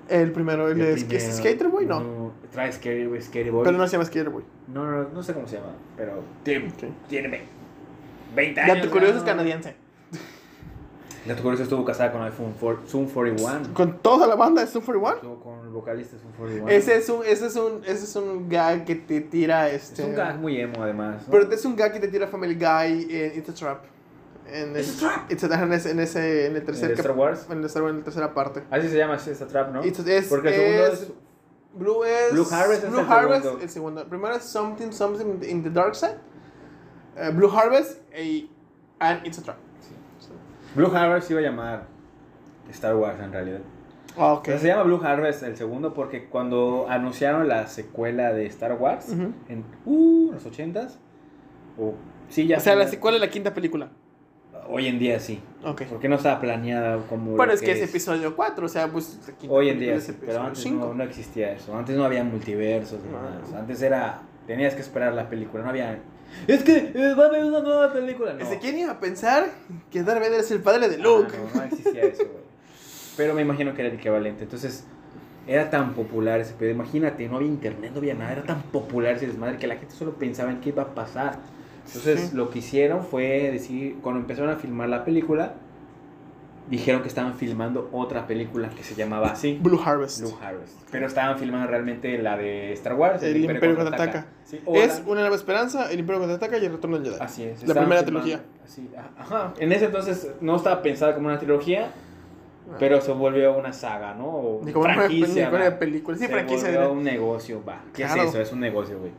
[0.09, 1.17] El primero, el, El primero.
[1.17, 2.33] ¿es Skater Boy, no.
[2.53, 3.65] Trae Scary, güey, Scary Boy.
[3.65, 4.45] Pero no se llama Skater Boy.
[4.69, 5.73] No, no, no sé cómo se llama.
[5.97, 6.85] Pero tiene, Ok.
[7.09, 7.43] tiene ve-
[8.35, 8.77] 20 años.
[8.77, 9.27] Dato curioso es ¿no?
[9.27, 9.75] canadiense.
[11.27, 13.73] Dato curioso estuvo casada con el Zoom, for, Zoom 41.
[13.73, 15.15] Con toda la banda de Zoom 41.
[15.17, 16.69] Estuvo con el vocalista Zoom 41.
[16.71, 20.05] Ese es un, ese es un, ese es un gag que te tira Es este.
[20.05, 21.23] un gag muy emo, además.
[21.27, 21.31] ¿no?
[21.33, 23.85] Pero es un gag que te tira Family Guy en It's a Trap.
[24.55, 25.33] En el, It's a Trap.
[25.33, 27.47] It's a- en ese, en ese, en el tercer ¿De Star Wars?
[27.51, 28.63] En el Star Wars, en la tercera parte.
[28.71, 29.85] Así se llama esta trap, ¿no?
[29.85, 31.13] It's- es, Porque el segundo es- es.
[31.75, 32.33] Blue es.
[32.33, 33.63] Blue Harvest es Blue el Harvest, segundo.
[33.65, 34.09] el segundo.
[34.09, 36.17] Primero es Something, Something in the Dark Side.
[37.17, 38.49] Eh, Blue Harvest y.
[39.01, 39.57] And It's a Trap.
[40.77, 41.87] Blue Harvest se iba a llamar
[42.71, 43.61] Star Wars en realidad.
[44.17, 44.45] Ah, O ok.
[44.47, 49.09] sea, se llama Blue Harvest el segundo porque cuando anunciaron la secuela de Star Wars
[49.11, 50.97] en uh, los 80s,
[51.79, 51.95] o
[52.29, 52.59] sí, ya.
[52.59, 53.91] O sea, la secuela de la quinta película.
[54.69, 55.41] Hoy en día sí.
[55.65, 55.83] Ok.
[55.89, 57.37] Porque no estaba planeada como.
[57.37, 59.19] Pero es que es episodio 4, o sea, pues.
[59.39, 61.77] quinta Hoy en día sí, pero antes no, no existía eso.
[61.77, 63.21] Antes no había multiversos No.
[63.21, 63.41] nada.
[63.45, 64.23] O sea, antes era.
[64.47, 65.99] Tenías que esperar la película, no había.
[66.47, 68.33] Es que eh, va a haber una nueva película.
[68.33, 68.39] No.
[68.39, 69.47] ¿Desde quién iba a pensar
[69.91, 71.33] que Darth Vader es el padre de Ah, Luke?
[71.55, 72.45] no, no existía eso, güey.
[73.17, 74.43] Pero me imagino que era el equivalente.
[74.45, 74.85] Entonces,
[75.47, 76.71] era tan popular ese pedo.
[76.73, 78.33] Imagínate, no había internet, no había nada.
[78.33, 81.39] Era tan popular ese desmadre que la gente solo pensaba en qué iba a pasar.
[81.87, 82.37] Entonces, Sí.
[82.37, 85.55] lo que hicieron fue decir, cuando empezaron a filmar la película,
[86.69, 89.59] dijeron que estaban filmando otra película que se llamaba así.
[89.63, 90.21] Blue Harvest.
[90.23, 90.73] Blue Harvest.
[90.91, 93.23] Pero estaban filmando realmente la de Star Wars.
[93.23, 94.27] El Imperio Contraataca.
[94.45, 97.23] Sí, o Es la- una nueva esperanza, el Imperio contraataca y el retorno del Jedi.
[97.23, 97.67] Así es.
[97.69, 98.41] La primera filmando trilogía.
[98.65, 99.53] Así, ajá.
[99.59, 101.89] En ese entonces no estaba pensada como una trilogía,
[102.79, 104.25] pero se volvió una saga, ¿no?
[104.27, 105.79] O como una franquicia.
[105.79, 106.17] película.
[106.17, 106.69] Sí, se franquicia.
[106.71, 107.83] volvió de- un negocio, va.
[107.93, 108.23] ¿Qué Claro.
[108.23, 108.41] es eso?
[108.41, 109.13] Es un negocio, güey.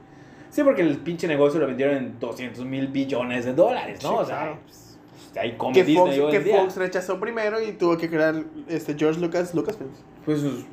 [0.56, 4.10] Sí, porque el pinche negocio lo vendieron en 200 mil billones de dólares, ¿no?
[4.12, 4.58] Sí, o sea, claro.
[4.64, 4.98] pues,
[5.34, 6.62] pues, ahí come Que, Disney Fox, que día.
[6.62, 9.98] Fox rechazó primero y tuvo que crear este George Lucas Lucasfilms.
[10.24, 10.64] Pues, sus-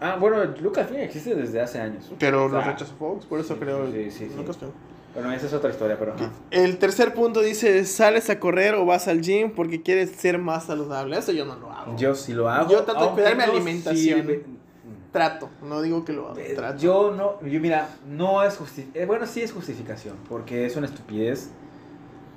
[0.00, 2.10] ah, bueno, Lucasfilm existe desde hace años.
[2.18, 4.28] Pero O sea, lo rechazó Fox, por eso sí, creó sí, sí.
[4.36, 4.72] Lucasfilm.
[5.14, 6.30] Bueno, esa es otra historia, pero ajá.
[6.50, 10.64] El tercer punto dice, sales a correr o vas al gym porque quieres ser más
[10.66, 11.16] saludable.
[11.16, 11.96] Eso yo no lo hago.
[11.96, 12.68] Yo sí lo hago.
[12.70, 14.20] Yo trato de aunque cuidar mi no alimentación.
[14.26, 14.44] sirve-
[15.12, 16.78] Trato, no digo que lo hago, Eh, trato.
[16.78, 19.06] Yo no, yo mira, no es justificación.
[19.08, 21.50] bueno, sí es justificación, porque es una estupidez.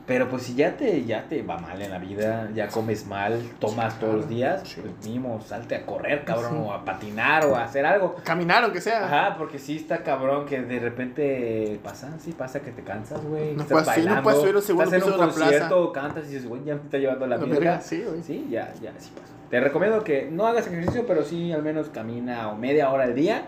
[0.07, 3.39] Pero pues si ya te, ya te va mal en la vida, ya comes mal,
[3.59, 4.81] tomas todos los días, Sí.
[4.81, 6.57] pues mínimo salte a correr, cabrón, Sí.
[6.65, 8.15] o a patinar o a hacer algo.
[8.23, 9.05] Caminar aunque sea.
[9.05, 13.55] Ajá, porque sí está cabrón que de repente pasa, sí pasa que te cansas, güey.
[13.55, 15.43] No estás subir- no bailando, puedes subir un segundo estás en un de una plaza.
[15.51, 17.79] concierto, cantas y dices, güey, ya me está llevando la mierda.
[17.81, 18.23] sí, güey.
[18.23, 19.33] Sí, ya, ya, sí pasa.
[19.49, 23.15] Te recomiendo que no hagas ejercicio, pero sí al menos camina o media hora al
[23.15, 23.47] día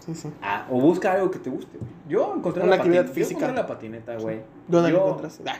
[0.00, 0.28] Sí, sí.
[0.42, 1.90] Ah, o busca algo que te guste, güey.
[2.08, 3.14] Yo encontré Una la actividad patineta.
[3.14, 3.40] física.
[3.40, 4.40] Yo encontré la patineta, güey.
[4.66, 5.44] ¿Dónde Yo- encontraste?
[5.48, 5.56] Ah,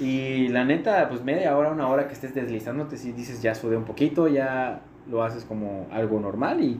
[0.00, 3.76] Y la neta, pues media hora, una hora que estés deslizándote, si dices ya sudé
[3.76, 6.78] un poquito, ya lo haces como algo normal y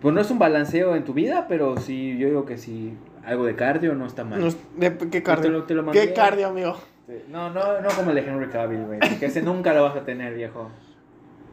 [0.00, 2.94] pues no es un balanceo en tu vida, pero sí, yo digo que sí,
[3.26, 4.40] algo de cardio no está mal.
[4.40, 4.46] no,
[4.78, 5.50] de- ¿Qué Te cardio?
[5.50, 6.00] lo- te lo mandé.
[6.00, 6.76] ¿Qué cardio, amigo?
[7.08, 7.24] Sí.
[7.28, 9.00] No, no, no como el de Henry Cavill, güey.
[9.18, 10.70] Que ese nunca lo vas a tener, viejo.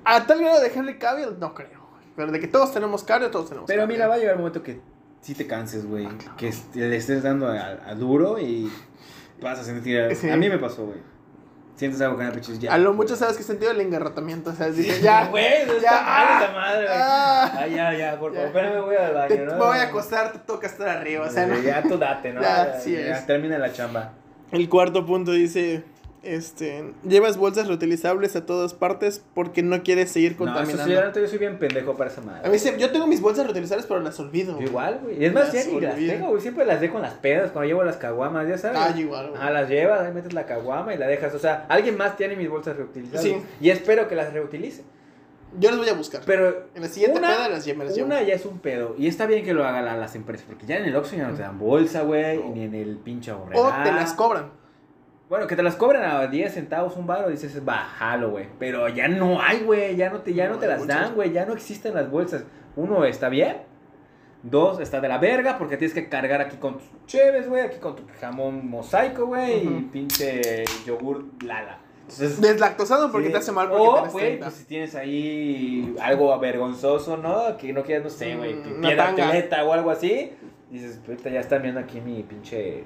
[0.04, 1.80] A tal grado de Henry Cavill, no creo.
[2.16, 3.96] Pero de que todos tenemos cardio, todos tenemos Pero cardio.
[3.96, 4.80] mira, va a llegar el momento que
[5.22, 6.06] sí te canses, güey.
[6.06, 6.36] Ah, claro.
[6.38, 8.72] Que le estés dando a, a duro y
[9.42, 10.10] vas a sentir.
[10.16, 10.30] Sí.
[10.30, 11.00] A mí me pasó, güey.
[11.78, 12.74] Sientes algo que me pichos ya.
[12.74, 14.50] A lo mucho sabes que sentido el engarrotamiento.
[14.52, 17.52] O sea, dices, ya, güey, no ya, ah, esa madre, ah.
[17.60, 18.40] Ah, ya, ya, por Ya.
[18.44, 18.56] favor.
[18.58, 19.52] Espérame, voy al baño, Te- ¿no?
[19.54, 21.26] me voy a acostar, te toca estar arriba.
[21.26, 21.58] O sea, no.
[21.62, 22.42] Ya tú date, ¿no?
[22.42, 23.26] Ya, Ya, así ya, es.
[23.26, 24.14] Termina la chamba.
[24.52, 25.84] El cuarto punto dice,
[26.24, 30.84] este, llevas bolsas reutilizables a todas partes porque no quieres seguir No, eso contaminando.
[30.86, 32.48] sí, la neta, yo soy bien pendejo para esa madre.
[32.48, 34.60] a mí se- yo tengo mis bolsas reutilizables, pero las olvido.
[34.60, 35.22] Yo igual, güey.
[35.22, 36.42] Y es más, ya ni las tengo, güey.
[36.42, 38.80] Siempre las dejo en las pedas cuando llevo las caguamas, ya sabes.
[38.82, 39.42] Ah, igual, güey.
[39.42, 41.34] Ajá, las llevas, ahí metes la caguama y la dejas.
[41.36, 43.22] O sea, alguien más tiene mis bolsas reutilizables.
[43.24, 43.38] Sí.
[43.62, 44.84] Y espero que las reutilice.
[45.60, 46.22] Yo las voy a buscar.
[46.26, 47.66] Pero en la siguiente una- peda las las
[47.96, 48.06] llevo.
[48.08, 48.96] una ya es un pedo.
[48.98, 50.46] Y está bien que lo hagan la- las empresas.
[50.48, 52.38] Porque ya en el Oxxo ya no te dan bolsa, güey.
[52.38, 52.50] No.
[52.56, 53.84] Ni en el pinche O ahorrera.
[53.84, 54.52] te las cobran.
[55.30, 58.48] Bueno, que te las cobran a 10 centavos un bar, dices, bájalo, güey.
[58.60, 59.96] Pero ya no hay, güey.
[59.96, 61.02] Ya no te, ya no, No te las bolsas.
[61.02, 61.32] dan, güey.
[61.32, 62.44] Ya no existen las bolsas.
[62.76, 63.58] Uno, está bien.
[64.44, 67.64] Dos, está de la verga porque tienes que cargar aquí con tus cheves, güey.
[67.64, 69.64] Aquí con tu jamón mosaico, güey.
[69.66, 71.80] Y pinche yogur lala.
[72.08, 73.34] Entonces, Deslactosado porque sí.
[73.34, 74.46] te hace mal porque O, tienes güey, 30.
[74.46, 77.58] pues si tienes ahí algo vergonzoso, ¿no?
[77.58, 78.54] Que no quieras, no sé, güey.
[78.54, 79.32] Mm, una piedra tanga.
[79.32, 80.32] teleta o algo así.
[80.70, 82.84] Dices, ahorita ya están viendo aquí mi pinche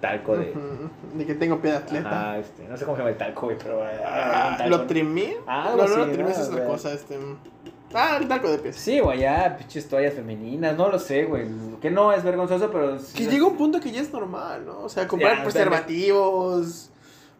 [0.00, 0.52] talco de...
[1.16, 2.08] De que tengo pie de atleta.
[2.08, 3.82] Ajá, este, no sé cómo se llama el talco, güey, pero...
[3.84, 4.76] Ah, talco.
[4.76, 5.34] ¿Lo trimí?
[5.46, 6.28] Ah, no, no, lo trimí ¿no?
[6.30, 6.92] es otra cosa.
[6.92, 7.18] Este...
[7.94, 8.76] Ah, el talco de pies.
[8.76, 11.46] Sí, güey, ya, pinches toallas femeninas, no lo sé, güey.
[11.80, 12.98] Que no es vergonzoso, pero...
[13.14, 14.80] Que llega un punto que ya es normal, ¿no?
[14.80, 16.90] O sea, comprar Ya, preservativos,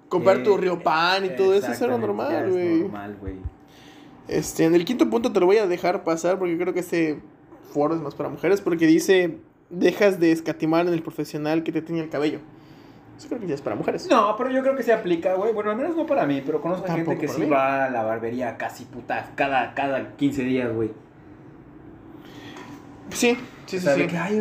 [0.09, 2.81] comprar Eh, tu río pan y todo eso es algo normal, es güey.
[2.83, 3.35] normal, güey.
[4.29, 7.21] Este, en el quinto punto te lo voy a dejar pasar porque creo que este
[7.73, 9.39] foro es más para mujeres porque dice,
[9.71, 12.41] dejas de escatimar en el profesional que te tiñe el cabello.
[13.17, 14.07] Eso creo que ya es para mujeres.
[14.11, 15.53] No, pero yo creo que se aplica, güey.
[15.55, 17.49] Bueno, al menos no para mí, pero conozco Tampoco gente que sí mí.
[17.49, 20.91] va a la barbería casi puta cada, cada 15 días, güey.
[23.11, 23.37] Sí,
[23.67, 24.09] sí, O sí, sea, de sí.
[24.09, 24.41] que, ay,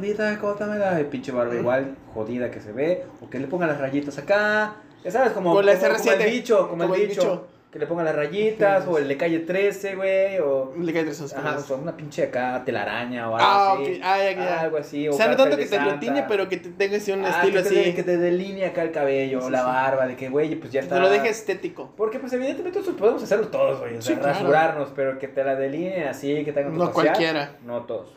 [0.00, 3.78] vida, córtamela, de pinche barba igual, jodida que se ve, o que le pongan las
[3.80, 7.02] rayitas acá, ya sabes, como, Con la como, como SR7, el bicho, como, como el
[7.02, 7.46] el bicho, bicho.
[7.70, 11.20] Que le pongan las rayitas, o el de calle 13, güey, o, Le cae tres
[11.34, 14.00] ajá, o sea, una pinche acá telaraña o algo Ah, así, ok.
[14.02, 14.60] Ah, ya, ya.
[14.60, 16.96] algo así, O sea, no tanto de que te lo tiñe, pero que te tenga
[16.96, 17.94] así un Ah, estilo que te, así.
[17.94, 19.64] que te delinee acá el cabello, Sí, la sí.
[19.66, 20.94] barba, de que, güey, pues ya está.
[20.94, 21.90] te lo deje estético.
[21.94, 23.98] Porque, pues, evidentemente, eso podemos hacerlo todos, güey.
[23.98, 24.38] O sea, Sí, claro.
[24.38, 27.52] rasurarnos, pero que te la delineen así, que tengan No facial, cualquiera.
[27.66, 28.14] No todos.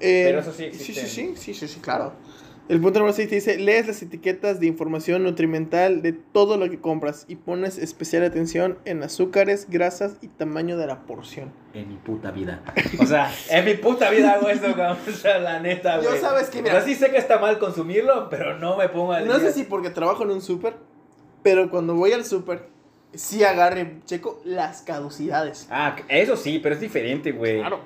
[0.00, 2.12] Eh, Pero eso sí Sí, sí, sí, sí, sí, sí, claro.
[2.68, 6.68] El punto número 6 te dice, lees las etiquetas de información nutrimental de todo lo
[6.68, 11.50] que compras y pones especial atención en azúcares, grasas y tamaño de la porción.
[11.72, 12.62] En mi puta vida.
[13.00, 14.98] O sea, en mi puta vida hago eso, cabrón.
[15.08, 16.20] O sea, la neta, Yo güey.
[16.20, 19.14] sabes que, O mira- sea, sí sé que está mal consumirlo, pero no me pongo
[19.14, 20.74] al No sé si porque trabajo en un súper,
[21.42, 22.66] pero cuando voy al súper,
[23.14, 25.68] sí agarre, checo las caducidades.
[25.70, 27.60] Ah, eso sí, pero es diferente, güey.
[27.60, 27.80] Claro.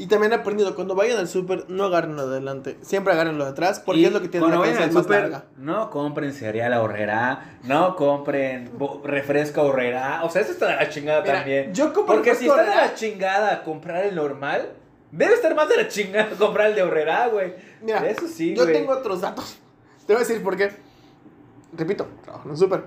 [0.00, 3.36] Y también he aprendido, cuando vayan al súper, no agarren lo de adelante, siempre agarren
[3.36, 5.02] lo de atrás, porque Y es lo que tiene la cuando vayan cabeza al más
[5.04, 5.44] súper, larga.
[5.58, 8.70] no compren cereal ahorrera, no compren
[9.04, 10.24] refresco ahorrera.
[10.24, 11.74] O sea, eso está de la chingada Mira, también.
[11.74, 14.70] yo compro Porque si está de la chingada comprar el normal,
[15.12, 17.52] debe estar más de la chingada comprar el de ahorrera, güey.
[17.82, 19.58] Mira, Eso sí, yo tengo otros datos.
[20.06, 20.70] Te voy a decir por qué.
[21.76, 22.84] Repito, trabajo en un súper.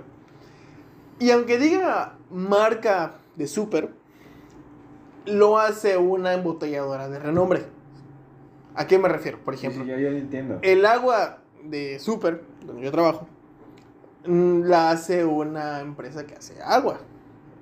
[1.19, 3.89] Y aunque diga marca de súper,
[5.25, 7.63] lo hace una embotelladora de renombre.
[8.75, 9.39] ¿A qué me refiero?
[9.43, 10.59] Por ejemplo, Sí, yo, entiendo.
[10.61, 13.27] el agua de súper, donde yo trabajo,
[14.25, 16.99] mm, la hace una empresa que hace agua.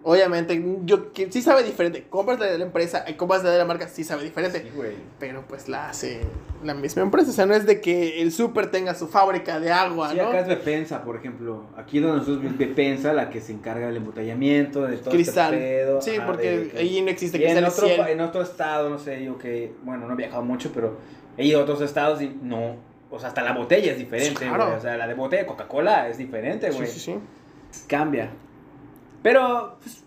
[0.03, 2.05] Obviamente, yo que sí sabe diferente.
[2.09, 4.61] Compras la de la empresa y compras la de la marca, sí sabe diferente.
[4.63, 4.93] Sí, güey.
[5.19, 6.21] Pero pues la hace
[6.63, 7.29] la misma empresa.
[7.29, 10.29] O sea, no es de que el súper tenga su fábrica de agua, Sí, ¿no?
[10.29, 11.65] acá es Bepensa, por ejemplo.
[11.77, 15.53] Aquí donde nosotros es Bepensa, la que se encarga del embotellamiento, de todo Cristal.
[15.53, 16.01] este pedo.
[16.01, 17.91] Sí, porque de- ahí no existe Y en cristal.
[17.91, 20.97] otro, en otro estado, no sé, digo que, bueno, no he viajado mucho, pero
[21.37, 22.75] he ido a otros estados y no,
[23.11, 24.65] o sea, hasta la botella es diferente, Sí, claro.
[24.65, 24.77] güey.
[24.77, 26.89] O sea, la de botella de Coca-Cola es diferente, Sí, güey.
[26.89, 27.15] sí, sí.
[27.87, 28.31] Cambia.
[29.23, 30.03] Pero, pues,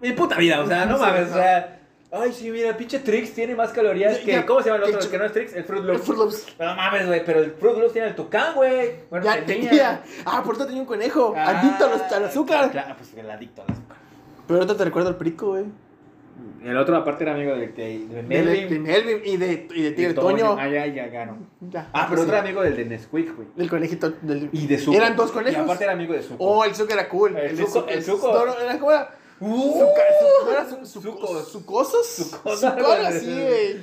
[0.00, 1.80] mi puta vida, o sea, no mames, o sea,
[2.12, 4.90] ay, sí, mira, el pinche Trix tiene más calorías que, ya, ¿cómo se llama el
[4.90, 5.04] el otro?
[5.06, 6.04] El que no es Trix, el Fruit El Loops.
[6.04, 6.46] Fruit Loops.
[6.58, 8.96] No mames, güey, pero el Fruit Loops tiene el tucán, güey.
[9.10, 10.02] Bueno, Ya tenía.
[10.24, 11.34] Ah, por eso tenía un conejo.
[11.36, 12.70] Ah, adicto al azúcar.
[12.70, 13.96] Claro, pues el adicto al azúcar.
[14.46, 15.64] Pero ahorita te recuerdo al perico, güey.
[16.64, 18.68] El otro, aparte, era amigo de, de, de Melvin.
[18.68, 20.38] de Melvin y de, y de y Tigre Toño.
[20.50, 20.56] Toño.
[20.60, 21.38] Ah, ya, ya, ya, no.
[21.60, 22.28] Ya, Ah, pero sí.
[22.28, 23.48] otro amigo del de Nesquik, güey.
[23.58, 24.10] El conejito.
[24.22, 24.48] Del...
[24.52, 24.96] Y de Zuko.
[24.96, 25.64] Eran dos Y conejos.
[25.64, 26.36] aparte era amigo de Zuko.
[26.44, 27.36] Oh, el suco era cool.
[27.36, 28.32] El de Zuko- el Zuko.
[28.32, 29.10] No, no, era como era.
[29.40, 31.02] Uh, su- ¿no era su- su-.
[31.02, 32.06] ¿Sucosos?
[32.06, 33.26] Sucosos, así.
[33.26, 33.76] güey.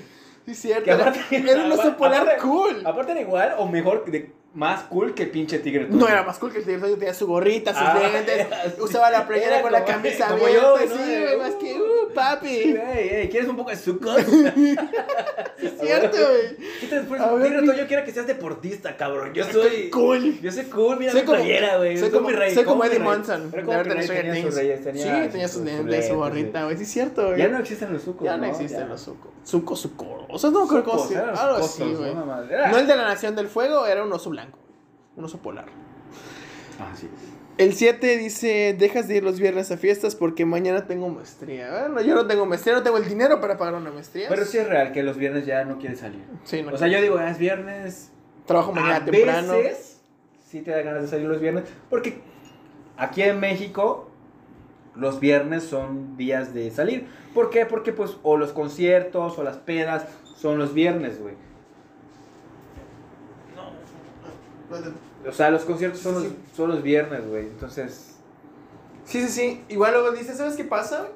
[0.46, 0.86] Sí, cierto.
[0.86, 2.82] Que Era, aparte- era un oso aparte- polar cool.
[2.86, 5.86] Aparte era igual o mejor, de, más cool que el pinche tigre.
[5.86, 6.00] Toño.
[6.00, 8.74] No era más cool que el Tigre Toño tenía su gorrita, sus Ah, lentes, era
[8.84, 11.22] usaba la playera Era con la camisa como abierta, yo, sí, ¿no?
[11.26, 12.48] güey, más que, uh, papi.
[12.48, 14.10] Ey, ey, ¿quieres un poco de Zuko?
[14.18, 16.56] Es cierto, güey.
[16.80, 17.22] ¿Qué te después?
[17.22, 19.34] Ver, Tigre Toño quiero que seas deportista, cabrón.
[19.34, 19.90] Yo soy...
[19.90, 20.40] Cool.
[20.42, 21.98] Yo soy cool, mira Soy mi como- playera, güey.
[21.98, 22.54] soy como- mi rey.
[22.56, 22.96] soy como Eddie.
[22.96, 26.78] Era de como Stranger tenía sus reyes, tenía Sí, tenía sus lentes, su gorrita, güey.
[26.78, 27.38] Sí, es cierto, güey.
[27.40, 28.52] Ya no existen los sucos, Ya no ¿no?
[28.52, 29.32] existen los sucos.
[29.44, 32.16] Sucos, sucorosos, no creo cómo Sucos, se eran los Algo así, güey.
[32.16, 34.30] no No el de la Nación del Fuego, era un oso.
[35.16, 35.66] Un oso polar.
[36.80, 37.10] Ah, sí.
[37.58, 41.88] El 7 dice, dejas de ir los viernes a fiestas porque mañana tengo maestría.
[41.90, 44.30] Bueno, yo no tengo maestría, no tengo el dinero para pagar una maestría.
[44.30, 46.24] Pero sí es real que los viernes ya no quieres salir.
[46.46, 48.12] Sí, no O sea, yo digo, ah, es viernes.
[48.46, 49.54] trabajo mañana a temprano.
[49.58, 50.00] veces
[50.48, 51.66] sí te da ganas de salir los viernes.
[51.90, 52.22] Porque
[52.96, 54.10] aquí en México
[54.96, 57.08] los viernes son días de salir.
[57.34, 57.66] ¿Por qué?
[57.66, 60.06] Porque pues o los conciertos o las pedas
[60.38, 61.34] son los viernes, güey.
[65.28, 67.48] O sea, los conciertos son los, son los viernes, güey.
[67.48, 68.16] Entonces.
[69.06, 69.64] Sí, sí, sí.
[69.70, 71.08] Igual luego dices, ¿sabes qué pasa?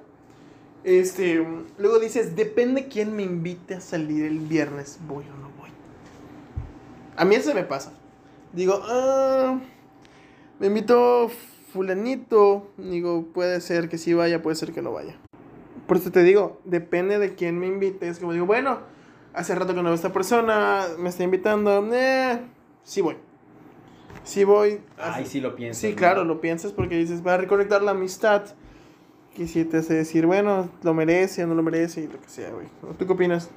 [0.84, 1.46] Este,
[1.78, 5.70] luego dices, depende quién me invite a salir el viernes, voy o no voy.
[7.16, 7.94] A mí eso me pasa.
[8.52, 9.60] Digo, ah,
[10.60, 11.32] me invitó
[11.72, 12.72] fulanito.
[12.78, 15.16] Digo, puede ser que sí vaya, puede ser que no vaya.
[15.88, 18.08] Por eso te digo, depende de quién me invite.
[18.08, 18.80] Es como digo, bueno,
[19.34, 22.39] hace rato que no veo a esta persona, me está invitando, eh,
[22.84, 23.18] sí voy.
[24.24, 24.80] Sí voy.
[24.98, 25.82] Ay, sí lo piensas.
[25.82, 25.96] Sí, ¿no?
[25.96, 28.44] claro, lo piensas porque dices, va a reconectar la amistad.
[29.36, 32.30] Que si te hace decir, bueno, lo merece o no lo merece y lo que
[32.30, 32.68] sea, güey.
[32.98, 33.50] ¿Tú qué opinas?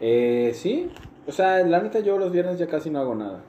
[0.00, 0.90] Eh, sí.
[1.26, 3.42] O sea, la neta, yo los viernes ya casi no hago nada.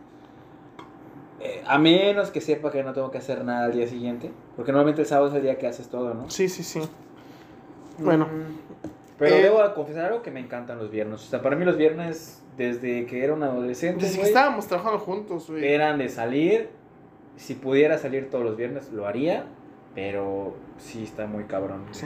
[1.39, 4.31] Eh, a menos que sepa que no tengo que hacer nada al día siguiente.
[4.55, 6.29] Porque normalmente el sábado es el día que haces todo, ¿no?
[6.29, 6.81] Sí, sí, sí.
[7.99, 8.64] Bueno, Mm,
[9.17, 11.21] Pero Eh, debo confesar algo que me encantan los viernes.
[11.21, 14.99] O sea, para mí los viernes, desde que era un adolescente, desde que estábamos trabajando
[14.99, 15.65] juntos, güey.
[15.65, 16.69] eran de salir.
[17.37, 19.45] Si pudiera salir todos los viernes, lo haría.
[19.93, 21.85] Pero sí está muy cabrón.
[21.91, 22.05] Sí.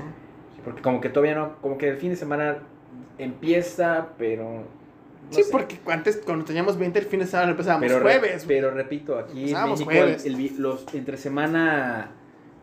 [0.55, 2.59] Sí, porque como que todavía no, como que el fin de semana
[3.17, 4.43] empieza, pero...
[4.43, 5.51] no sí, sé.
[5.51, 8.45] porque antes cuando teníamos 20 el fin de semana empezábamos pero, re- jueves.
[8.45, 8.57] güey.
[8.59, 10.25] pero repito, aquí en México el- jueves.
[10.25, 12.11] el vi- los entre semana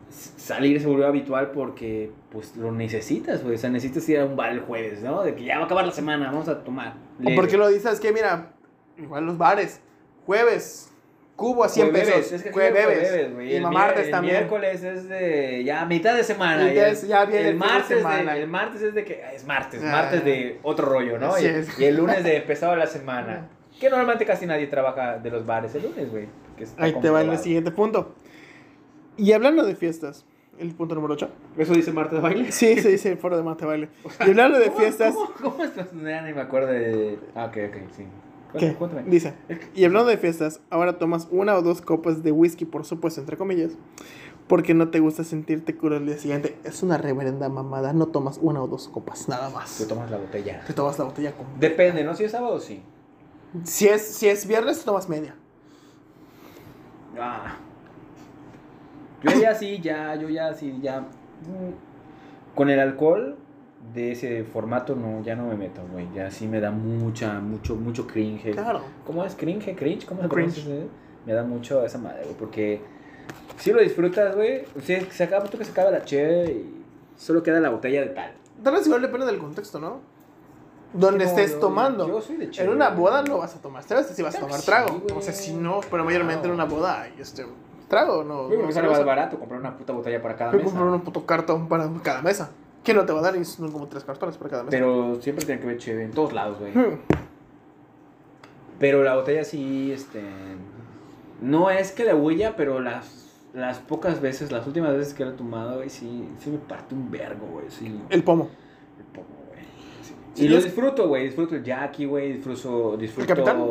[0.09, 3.55] salir se volvió habitual porque pues lo necesitas, güey.
[3.55, 5.23] O sea, necesitas ir a un bar el jueves, ¿no?
[5.23, 6.93] De que ya va a acabar la semana, vamos a tomar.
[7.19, 7.35] ¿O leve.
[7.35, 7.99] por qué lo dices?
[7.99, 8.51] Que mira,
[8.97, 9.81] igual los bares,
[10.25, 10.91] jueves,
[11.35, 13.51] cubo a 100 Jueves, pesos, es que jueves, jueves, güey.
[13.51, 14.35] y El martes el también.
[14.37, 16.63] miércoles es de ya mitad de semana.
[16.73, 18.33] Y el- es- ya viene el de martes semana.
[18.33, 19.91] De, el martes es de que es martes, Ah.
[19.91, 21.37] martes de otro rollo, ¿no?
[21.39, 21.43] Y,
[21.79, 23.49] y el lunes de empezado la semana.
[23.79, 26.25] Que normalmente casi nadie trabaja de los bares el lunes, güey.
[26.79, 28.15] Ahí te va el siguiente punto.
[29.17, 30.25] Y hablando de fiestas,
[30.59, 31.29] el punto número 8.
[31.57, 32.51] ¿Eso dice Marta de baile?
[32.51, 33.89] Sí, se dice el foro de Mate Baile.
[34.25, 35.71] Y hablando de ¿Cómo- fiestas, ¿Cómo, cómo es?
[35.75, 37.19] Ya ni me acuerdo de.
[37.35, 38.05] Ah, ok, ok, sí.
[38.57, 38.73] ¿qué?
[38.73, 39.03] Cuéntame.
[39.09, 39.33] Dice,
[39.75, 43.37] y hablando de fiestas, ahora tomas una o dos copas de whisky, por supuesto, entre
[43.37, 43.73] comillas,
[44.47, 46.57] porque no te gusta sentirte crudo el día siguiente.
[46.63, 49.85] Es una reverenda mamada, no tomas una o dos copas, nada Te más.
[49.87, 50.63] tomas la botella.
[50.65, 51.45] Te tomas la botella con...
[51.59, 52.15] Depende, ¿no?
[52.15, 52.81] Si es sábado, sí.
[53.63, 55.35] Si es, si es viernes, tomas media.
[57.19, 57.57] Ah.
[59.33, 61.03] Yo ya sí, ya, yo ya sí, ya.
[62.55, 63.37] Con el alcohol
[63.93, 66.07] de ese formato no, ya no me meto, güey.
[66.13, 68.51] Ya sí me da mucha, mucho, mucho cringe.
[68.51, 68.81] Claro.
[69.05, 69.75] ¿Cómo es cringe?
[69.75, 70.05] ¿Cringe?
[70.05, 70.61] ¿Cómo se Cringe.
[70.63, 70.89] pronuncia?
[71.25, 72.35] Me da mucho esa madre, güey.
[72.35, 72.81] Porque
[73.57, 74.63] si lo disfrutas, güey.
[74.77, 76.83] O sea, se acaba, tú que se acaba la cheve y
[77.15, 78.31] solo queda la botella de tal.
[78.63, 79.99] Tal vez igual depende del contexto, ¿no?
[80.93, 82.07] Donde No, estés yo- tomando.
[82.07, 83.01] Yo soy de En una güey.
[83.01, 85.01] boda no vas a tomar cerveza, si vas a tomar trago.
[85.07, 87.45] sí, o sea, si no, pero mayormente en una boda hay este
[87.87, 88.47] trago, no.
[88.47, 90.75] Güey, no sale más barato comprar una puta botella para cada Voy a mesa.
[90.75, 92.51] comprar un puto cartón para cada mesa.
[92.83, 93.35] ¿Qué no te va a dar?
[93.35, 94.71] Y son como tres cartones para cada mesa.
[94.77, 96.71] Pero siempre tiene que ver chévere en todos lados, güey.
[96.73, 96.99] Hmm.
[98.79, 100.21] Pero la botella sí, este.
[101.41, 105.31] No es que la huella, pero las, las pocas veces, las últimas veces que la
[105.31, 107.65] he tomado, güey, sí, sí me parte un vergo, güey.
[107.69, 108.49] Sí, El pomo.
[108.99, 109.61] el pomo, güey.
[110.33, 110.45] Sí.
[110.45, 111.25] Y lo es- disfruto, güey.
[111.25, 112.33] Disfruto el Jackie, güey.
[112.33, 112.97] Disfruto.
[112.97, 113.63] disfruto capitán?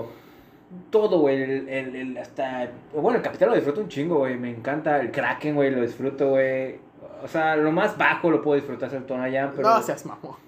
[0.90, 1.42] Todo, güey.
[1.42, 2.70] El, el, el- hasta.
[2.94, 4.36] Bueno, el capitán lo disfruto un chingo, güey.
[4.36, 5.00] Me encanta.
[5.00, 6.76] El Kraken, güey, lo disfruto, güey.
[7.22, 9.68] O sea, lo más bajo lo puedo disfrutar, es el Tonayán, pero.
[9.68, 10.36] No seas mamón.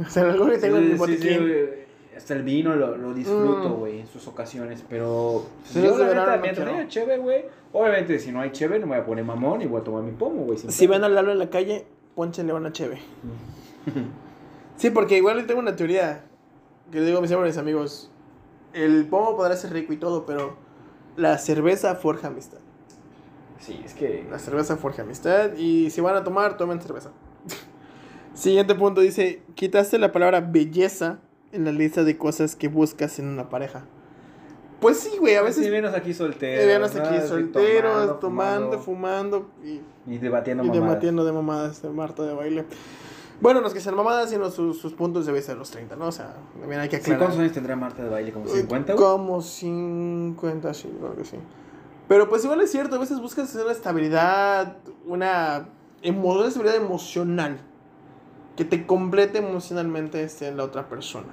[0.00, 1.38] O sea, algo que tengo en mi Sí.
[2.16, 3.72] Hasta el vino lo, lo disfruto, Mm.
[3.78, 4.84] güey, en sus ocasiones.
[4.88, 7.44] Pero Si yo, no la neta, no haya cheve, güey.
[7.72, 10.02] Obviamente, si no hay cheve, no me voy a poner mamón y voy a tomar
[10.02, 10.58] mi pomo, güey.
[10.58, 12.98] si ven a Lalo en la calle, pónchenle una cheve.
[14.76, 16.24] Sí, porque igual tengo una teoría
[16.92, 18.10] que le digo a mis mis amigos.
[18.72, 20.56] El pomo podrá ser rico y todo, pero
[21.16, 22.58] la cerveza forja amistad.
[23.60, 24.26] Sí, es que.
[24.30, 27.10] La cerveza forja amistad y si van a tomar, tomen cerveza.
[28.34, 31.18] Siguiente punto dice, quitaste la palabra belleza
[31.52, 33.84] en la lista de cosas que buscas en una pareja.
[34.80, 36.62] Pues sí, güey, a veces Sí, vienes aquí soltero.
[36.62, 37.02] eh, venos ¿no?
[37.02, 40.88] aquí solteros, tomando, fumando y, Y debatiendo y mamadas.
[40.88, 42.64] debatiendo de mamadas de Marta de baile.
[43.40, 46.06] Bueno, los que sean mamadas, sino sus, sus puntos de vista de los 30, ¿no?
[46.06, 47.18] O sea, también hay que aclarar.
[47.20, 48.32] ¿Cuántos años tendrá Marta de baile?
[48.32, 49.04] ¿Como 50, güey?
[49.04, 51.36] Como 50, sí, creo que sí.
[52.08, 55.68] Pero pues igual es cierto, a veces buscas una estabilidad, una,
[56.02, 57.60] emo- una estabilidad emocional
[58.56, 61.28] que te complete emocionalmente este, la otra persona.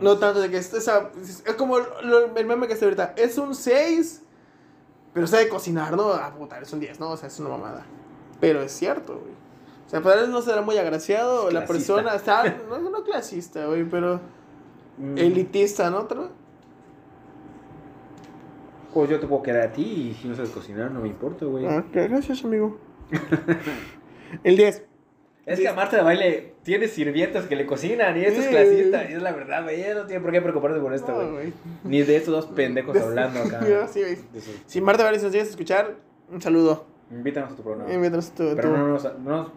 [0.00, 3.36] No tanto de que estés a- es como lo- el meme que está ahorita, es
[3.38, 4.22] un 6,
[5.12, 6.12] pero sabe cocinar, ¿no?
[6.12, 7.10] Ah, puta, es un 10, ¿no?
[7.10, 7.84] O sea, es una mamada.
[8.40, 9.32] Pero es cierto, güey.
[9.90, 13.82] O sea, para él no será muy agraciado, la persona está, no, no clasista, güey,
[13.82, 14.20] pero
[14.98, 15.18] Mm.
[15.18, 16.04] elitista, ¿no?
[16.04, 16.28] Tal vez.
[18.94, 21.44] Pues yo te puedo quedar a ti y si no sabes cocinar, no me importa,
[21.46, 21.66] güey.
[21.66, 22.78] Ah, ok, gracias, amigo.
[24.44, 24.84] el 10.
[25.46, 29.10] Es que a Marta de baile tiene sirvientas que le cocinan y esto es clasista.
[29.10, 29.80] Y es la verdad, güey.
[29.82, 31.52] ella No tiene por qué preocuparse por esto, güey.
[31.82, 33.60] Ni de estos dos pendejos hablando acá.
[33.92, 34.00] Sí.
[34.02, 34.18] De
[34.66, 35.96] Si Marta Vélez nos llegas a escuchar,
[36.30, 36.86] un saludo.
[37.10, 37.92] Invítanos a tu programa.
[37.92, 39.52] Invítanos tu- Pero tu- no nos, no, nos-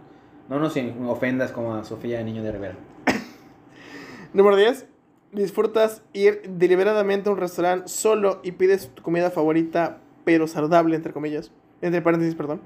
[0.50, 0.76] no nos
[1.08, 2.76] ofendas como a Sofía Niño de Rivera.
[4.34, 4.88] Número 10.
[5.32, 11.12] Disfrutas ir deliberadamente a un restaurante solo y pides tu comida favorita, pero saludable, entre
[11.12, 11.52] comillas.
[11.82, 12.62] Entre paréntesis, perdón.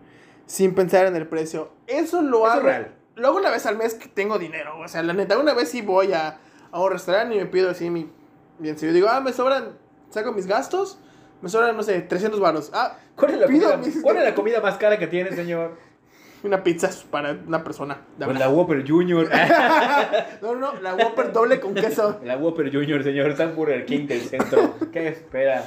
[0.45, 1.69] Sin pensar en el precio.
[1.87, 2.61] Eso lo Eso hago.
[2.63, 2.93] real.
[3.15, 4.77] Lo hago una vez al mes que tengo dinero.
[4.79, 6.39] O sea, la neta, una vez sí voy a,
[6.71, 8.09] a un restaurante y me pido así mi.
[8.59, 9.69] Bien, si yo digo, ah, me sobran.
[10.09, 10.99] Saco mis gastos.
[11.41, 12.71] Me sobran, no sé, 300 baros.
[12.73, 15.31] Ah, ¿Cuál es, la Pido comida, mis- ¿Cuál es la comida más cara que tiene,
[15.31, 15.77] señor?
[16.43, 18.01] Una pizza para una persona.
[18.17, 19.27] Pues la Whopper Junior.
[20.41, 22.19] No, no, la Whopper doble con queso.
[22.23, 23.29] la Whopper Junior, señor.
[23.31, 24.75] Está Burger King del centro.
[24.91, 25.65] ¿Qué espera?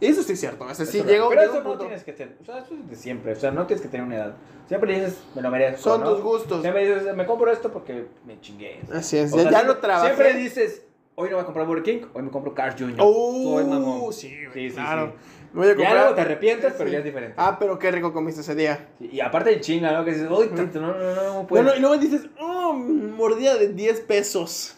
[0.00, 0.64] Eso sí es cierto.
[0.64, 1.28] O sea, sí llego.
[1.28, 2.36] Pero eso no tienes que tener.
[2.40, 3.32] O sea, eso es de siempre.
[3.32, 4.36] O sea, no tienes que tener una edad.
[4.68, 5.82] Siempre dices, me lo merezco.
[5.82, 6.12] Son ¿no?
[6.14, 6.62] tus gustos.
[6.62, 8.80] Siempre dices, me compro esto porque me chingué.
[8.92, 10.14] Así es, O ya, sea, ya siempre- lo trabajé.
[10.14, 10.86] Siempre dices,
[11.16, 12.98] hoy no voy a comprar Burger King, hoy me compro Cars Junior.
[13.02, 14.12] Oh, Soy mamón.
[14.12, 15.12] sí, Sí, sí, claro.
[15.18, 15.39] sí.
[15.39, 16.92] Me voy a Ya luego te arrepientes, pero Sí.
[16.92, 17.34] ya es diferente.
[17.36, 18.88] Ah, pero qué rico comiste ese día.
[18.98, 20.04] Sí, Y aparte de chinga, ¿no?
[20.04, 21.62] Que dices, uy, tanto, no, no, no, no, puedo.
[21.64, 24.76] Bueno, y luego dices, oh, mordida de 10 pesos.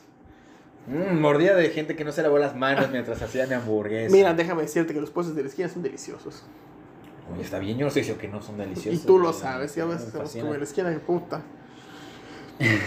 [0.87, 4.13] Mm, mordida de gente que no se lavó las manos mientras hacía mi hamburguesa.
[4.13, 6.45] Mira, déjame decirte que los puestos de la esquina son deliciosos.
[7.33, 9.07] Oye, está bien, yo no estoy diciendo que no son Y deliciosos.
[9.07, 11.43] tú lo sabes, ya ves, como en la esquina de puta.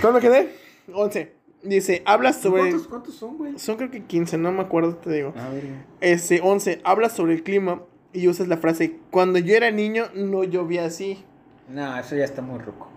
[0.02, 0.56] ¿Cuándo quedé?
[0.94, 1.35] 11.
[1.66, 2.62] Dice, hablas sobre...
[2.62, 3.58] ¿Cuántos, ¿Cuántos son, güey?
[3.60, 5.34] Son creo que 15, no me acuerdo, te digo.
[5.36, 5.64] A ver.
[6.00, 6.82] Ese 11.
[6.84, 7.82] Hablas sobre el clima
[8.14, 11.24] y usas la frase, cuando yo era niño no llovía así.
[11.68, 12.88] No, eso ya está muy ruco.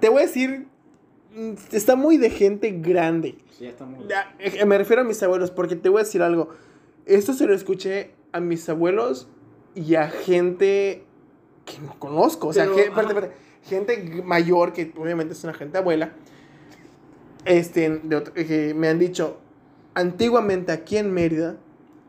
[0.00, 0.66] Te voy a decir,
[1.34, 3.36] mm, está muy de gente grande.
[3.50, 6.04] Sí, ya está muy Ya, eh, Me refiero a mis abuelos, porque te voy a
[6.04, 6.50] decir algo.
[7.06, 9.28] Esto se lo escuché a mis abuelos
[9.74, 11.04] y a gente
[11.64, 12.48] que no conozco.
[12.48, 13.30] O sea, Pero, que-
[13.62, 16.12] gente mayor, que obviamente es una gente abuela,
[17.44, 19.38] este, de otro- que me han dicho,
[19.94, 21.56] antiguamente aquí en Mérida,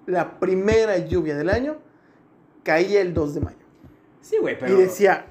[0.06, 1.78] la primera lluvia del año
[2.64, 3.58] caía el 2 de mayo.
[4.22, 4.74] Sí, güey, pero.
[4.74, 5.26] Y decía,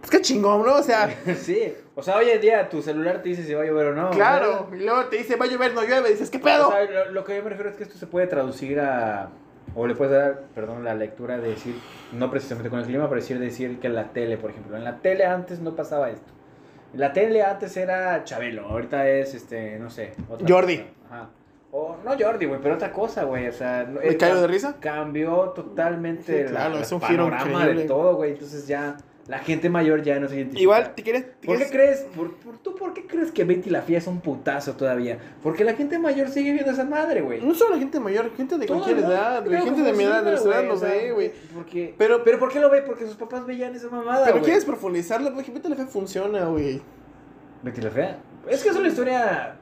[0.00, 0.74] pues qué chingón, ¿no?
[0.76, 1.72] O sea, sí.
[1.94, 4.10] O sea, hoy en día tu celular te dice si va a llover o no.
[4.10, 4.68] claro.
[4.72, 6.10] Y luego te dice, va a llover, no llueve.
[6.10, 6.68] Dices, ¿qué pedo?
[6.68, 9.30] O sea, lo, lo que yo me refiero es que esto se puede traducir a.
[9.76, 11.74] O le puedes dar, perdón, la lectura de decir,
[12.12, 14.76] no precisamente con el clima, pero decir, decir que en la tele, por ejemplo.
[14.76, 16.32] En la tele antes no pasaba esto.
[16.96, 20.12] La tele antes era Chabelo, ahorita es, este, no sé.
[20.28, 20.78] otra Jordi.
[20.78, 20.90] cosa.
[21.10, 21.28] Ajá.
[21.72, 23.48] O no Jordi, güey, pero otra cosa, güey.
[23.48, 24.76] O sea, ¿Me cam- de risa?
[24.80, 28.32] Cambió totalmente Sí, claro, la- es el un panorama de todo, güey.
[28.32, 30.62] Entonces ya la gente mayor ya no se identifica.
[30.62, 31.24] Igual, ¿te quieres?
[31.40, 32.00] te ¿Por qué crees?
[32.14, 35.18] Por, por- ¿Tú por qué crees que Betty la Fía es un putazo todavía?
[35.42, 37.40] Porque la gente mayor sigue viendo esa madre, güey.
[37.40, 40.30] No solo la gente mayor, gente de cualquier edad, güey, gente de mi edad, de
[40.32, 41.32] nuestra edad lo o sea, ve, güey.
[41.54, 42.82] Porque, Pero- pero, ¿por qué lo ve?
[42.82, 44.44] Porque sus papás veían esa mamada, Pero güey.
[44.44, 46.82] quieres profundizarlo, porque vete la fe funciona, güey.
[47.62, 48.18] Betty la Fea.
[48.48, 49.56] Es que es una historia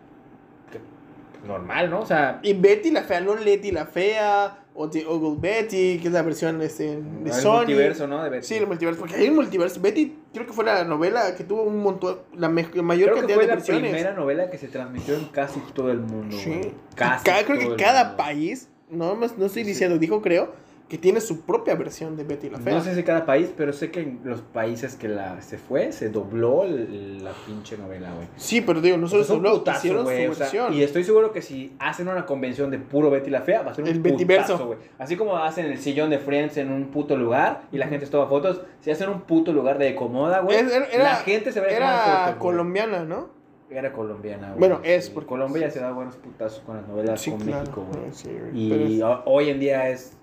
[1.46, 2.00] normal, ¿no?
[2.00, 6.08] O sea, Y Betty la fea, no Letty la fea, o The Ugly Betty, que
[6.08, 7.56] es la versión este, de el Sony.
[7.58, 8.22] multiverso, ¿no?
[8.24, 8.46] De Betty.
[8.46, 9.80] Sí, el multiverso, porque hay un multiverso.
[9.80, 13.44] Betty, creo que fue la novela que tuvo un montón, la mayor Creo cantidad fue
[13.44, 13.90] de la versiones.
[13.90, 16.36] primera novela que se transmitió en casi todo el mundo.
[16.38, 16.72] Sí.
[16.94, 18.16] Casi cada- creo que el cada mundo.
[18.16, 19.62] país, no, no estoy Sí.
[19.64, 20.52] diciendo, dijo creo,
[20.88, 22.74] que tiene su propia versión de Betty la fea.
[22.74, 25.90] No sé si cada país, pero sé que en los países que la se fue,
[25.90, 28.26] se dobló la pinche novela, güey.
[28.36, 30.74] Sí, pero digo, no solo un solo putazo, hicieron güey, su o sea, versión.
[30.74, 33.74] y estoy seguro que si hacen una convención de puro Betty la Fea, va a
[33.74, 34.78] ser un El putazo, güey.
[34.98, 38.26] Así como hacen el sillón de Friends en un puto lugar y la gente toma
[38.26, 40.58] fotos, si hacen un puto lugar de Comoda, güey,
[40.98, 43.30] la gente se va a Era fotos, colombiana, ¿no?
[43.70, 44.58] Era colombiana, güey.
[44.58, 47.40] Bueno, es, Sí, porque- Colombia ya se da buenos putazos con las novelas Sí, con
[47.40, 47.60] claro.
[47.60, 48.12] México, güey.
[48.12, 48.28] Sí,
[48.68, 50.18] pero Y es- ho- hoy en día es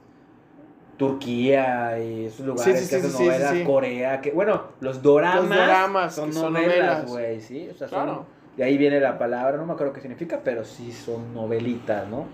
[0.99, 3.55] Turquía y esos lugares Sí, sí, sí, que hacen sí, sí, novelas.
[3.65, 8.25] Corea, que bueno, los doramas, Los doramas, son que novelas, güey, sí, o sea, son-
[8.57, 12.25] de ahí viene la palabra, no me acuerdo qué significa, pero sí son novelitas, ¿no?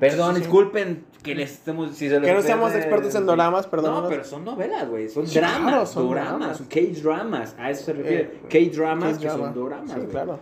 [0.00, 4.04] Perdón, disculpen que les estemos si se Que no seamos expertos en doramas, perdón.
[4.04, 8.40] No, pero son novelas, güey, son dramas, claro, son doramas, K-dramas, a eso se refiere,
[8.48, 10.38] Eh, K-dramas que son doramas, claro.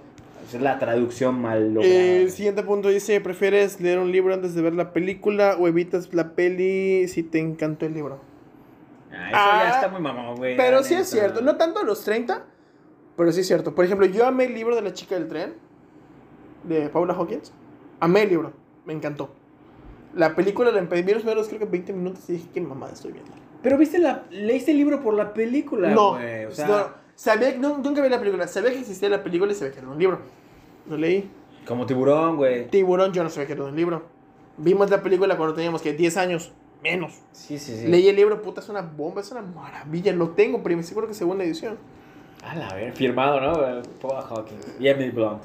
[0.52, 1.94] Es la traducción mal lograda.
[1.94, 2.30] El güey.
[2.30, 6.34] siguiente punto dice, ¿prefieres leer un libro antes de ver la película o evitas la
[6.34, 8.20] peli si te encantó el libro?
[9.12, 10.56] Ah, eso Ah, ya está muy mamón, güey.
[10.56, 12.44] Pero sí es cierto, no tanto a los 30,
[13.16, 13.74] pero sí es cierto.
[13.74, 15.54] Por ejemplo, yo amé el libro de la chica del tren,
[16.64, 17.52] de Paula Hawkins.
[18.00, 18.52] Amé el libro,
[18.84, 19.34] me encantó.
[20.14, 23.12] La película la empecé, los primeros creo que 20 minutos y dije, qué mamada estoy
[23.12, 23.32] viendo.
[23.62, 26.44] Pero viste la, leíste el libro por la película, no, güey.
[26.44, 29.54] O sea, no, sabía, no, nunca vi la película, sabía que existía la película y
[29.54, 30.18] sabía que era un libro.
[30.88, 31.30] Lo leí.
[31.66, 32.68] como tiburón, güey.
[32.68, 34.02] Tiburón, yo no sabía que era un libro.
[34.56, 36.52] Vimos la película cuando teníamos que 10 años,
[36.82, 37.20] menos.
[37.32, 37.86] Sí, sí, sí.
[37.88, 40.12] Leí el libro, puta, es una bomba, es una maravilla.
[40.12, 41.76] Lo tengo, pero me seguro que segunda edición.
[42.44, 43.82] A la ver, firmado, ¿no?
[44.00, 44.76] Paul Hawkins.
[44.78, 45.42] Y Emily Blunt.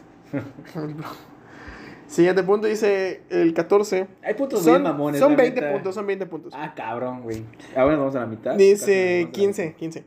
[2.07, 4.07] Siguiente punto dice el 14.
[4.24, 5.20] Hay puntos bien Son, mamones.
[5.20, 5.74] son la 20 neta.
[5.74, 6.53] puntos, son 20 puntos.
[6.55, 7.43] Ah, cabrón, güey.
[7.76, 8.55] Ahora nos vamos a la mitad.
[8.55, 10.03] Dice nos vamos a la 15, 15.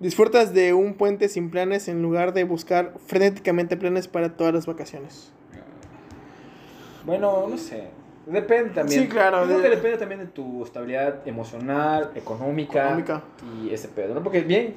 [0.00, 4.66] Disfrutas de un puente sin planes en lugar de buscar frenéticamente planes para todas las
[4.66, 5.30] vacaciones.
[7.04, 7.88] Bueno, no sé.
[8.26, 9.02] Depende también.
[9.02, 12.84] Sí, claro, creo de- que depende también de tu estabilidad emocional, económica.
[12.84, 13.22] Económica.
[13.62, 14.22] Y ese pedo, ¿no?
[14.22, 14.76] Porque bien,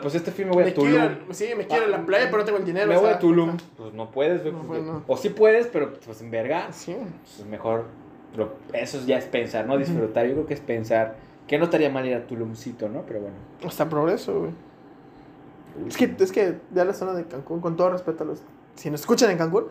[0.00, 0.90] pues, este film me voy Me a Tulum.
[0.90, 2.86] quiero, sí, me quiero ir a la playa, pero no tengo el dinero.
[2.88, 3.56] Me voy sea, a Tulum.
[3.76, 4.44] Pues no puedes.
[4.44, 5.02] No.
[5.06, 6.72] O sí puedes, pero pues en verga.
[6.72, 6.96] Sí.
[7.36, 7.84] Pues mejor.
[8.36, 10.24] lo- eso ya es pensar, no disfrutar.
[10.26, 11.16] Yo creo que es pensar.
[11.50, 13.02] Que no estaría mal ir a Tulumcito, ¿no?
[13.02, 13.36] Pero bueno.
[13.66, 14.52] Hasta progreso, güey.
[15.88, 18.40] Es que, es que ya la zona de Cancún, con todo respeto a los.
[18.76, 19.64] Si nos escuchan en Cancún,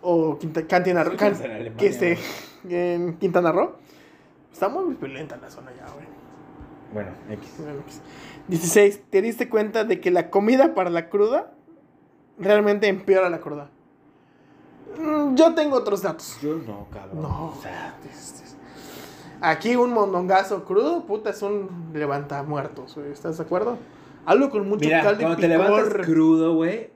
[0.00, 2.18] o Quinta, Quintana Roo, Escúchanos Can- en Alemania, que esté
[2.68, 3.72] en Quintana Roo,
[4.50, 6.06] está muy violenta la zona ya, güey.
[6.94, 7.54] Bueno, X.
[7.58, 8.00] Bueno, pues,
[8.48, 9.02] 16.
[9.10, 11.52] ¿Te diste cuenta de que la comida para la cruda
[12.38, 13.68] realmente empeora la cruda?
[14.98, 16.38] Mm, Yo tengo otros datos.
[16.40, 17.20] Yo no, cabrón.
[17.22, 17.46] No.
[17.58, 18.53] O sea, es- es-
[19.40, 23.10] Aquí un mondongazo crudo, puta, es un levanta muertos, güey.
[23.12, 23.76] ¿Estás de acuerdo?
[24.26, 26.04] Algo con mucho mira, caldo y cuando te levantas picor.
[26.04, 26.90] crudo, güey.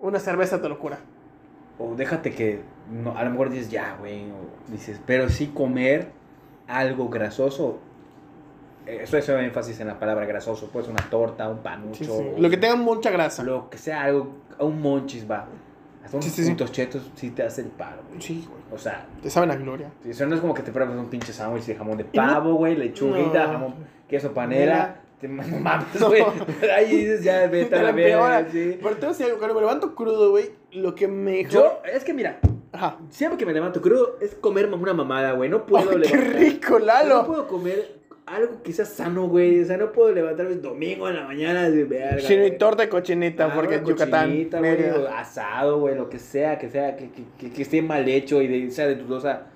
[0.00, 0.98] Una cerveza te lo cura.
[1.78, 2.60] O déjate que.
[2.90, 4.30] No, a lo mejor dices ya, güey.
[4.30, 6.10] O dices, pero sí comer
[6.66, 7.78] algo grasoso.
[8.86, 10.68] Eso es énfasis en la palabra grasoso.
[10.72, 11.98] Pues una torta, un panucho.
[11.98, 12.10] Sí, sí.
[12.36, 13.42] o- Lo que tenga mucha grasa.
[13.44, 14.28] Lo que sea algo.
[14.58, 15.46] Un monchis va.
[16.12, 16.50] Unos Sí, sí, sí.
[16.72, 18.20] chetos sí te hace el paro, güey.
[18.20, 18.60] Sí, güey.
[18.72, 19.90] O sea, Te saben a gloria.
[20.04, 22.54] eso no es como que te pruebas un pinche sándwich de jamón de no- pavo,
[22.54, 23.52] güey, lechuguita, No.
[23.52, 23.74] jamón,
[24.08, 24.98] queso panera.
[25.20, 26.08] Te no mames, No.
[26.08, 26.22] güey.
[26.76, 27.92] Ahí dices, ya, vete Te a la
[28.50, 28.78] sí.
[28.82, 31.44] Pero te voy a decir algo, cuando me levanto crudo, güey, lo que me...
[31.44, 32.40] Yo, es que mira,
[32.72, 32.96] Ajá.
[33.08, 35.48] siempre que me levanto crudo es comer una mamada, güey.
[35.48, 37.26] No puedo ¡Ay, qué rico, No Lalo!
[37.26, 39.60] puedo comer algo que sea sano, güey.
[39.62, 42.20] O sea, no puedo levantarme el domingo en la mañana de verga.
[42.26, 44.26] Sí, y torta de cochinita, Ah, porque en Yucatán.
[44.28, 48.08] cochinita, güey, asado, güey, lo que sea, que sea, que, que, que- que esté mal
[48.08, 49.46] hecho y de, sea de dudosa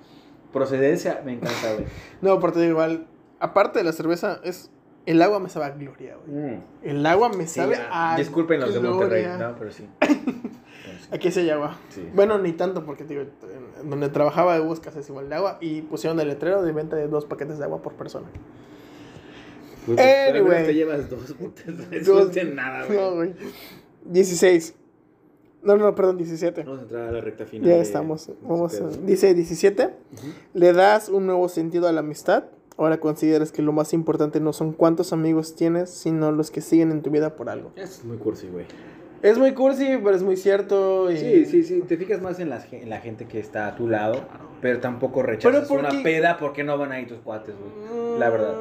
[0.53, 1.85] procedencia, me encanta, güey.
[2.21, 3.07] No, pero te digo igual,
[3.39, 4.71] aparte de la cerveza, es...
[5.07, 6.51] El agua me sabe a gloria, güey.
[6.57, 6.61] Mm.
[6.83, 9.87] El agua me Sí, sabe ah, a disculpen los de Monterrey, no, pero sí.
[10.05, 10.41] Sí.
[11.11, 11.77] Aquí sí hay agua.
[11.89, 12.05] Sí.
[12.13, 13.23] Bueno, ni tanto, porque digo,
[13.85, 17.07] donde trabajaba de buscas es igual de agua y pusieron el letrero de venta de
[17.07, 18.27] dos paquetes de agua por persona.
[19.85, 20.65] Pues, Anyway.
[20.65, 21.51] te llevas dos no
[22.05, 22.99] Dos- es nada, güey.
[22.99, 23.33] No, güey.
[24.03, 24.75] 16.
[25.63, 26.63] No, no, perdón, 17.
[26.63, 27.69] Vamos a entrar a la recta final.
[27.69, 28.27] Ya de- estamos.
[28.27, 29.85] de Vamos a- dice 17.
[29.85, 30.27] Ujú.
[30.53, 32.43] Le das un nuevo sentido a la amistad.
[32.77, 36.91] Ahora consideras que lo más importante no son cuántos amigos tienes, sino los que siguen
[36.91, 37.71] en tu vida por algo.
[37.75, 38.65] Eso es muy cursi, güey.
[39.23, 41.09] Es muy cursi, pero es muy cierto.
[41.11, 41.81] y- Sí, sí, sí.
[41.87, 44.21] Te fijas más en la, ge- en la gente que está a tu lado,
[44.61, 48.19] pero tampoco rechazas Pero una porque- peda porque no van ahí tus cuates, güey.
[48.19, 48.53] La verdad.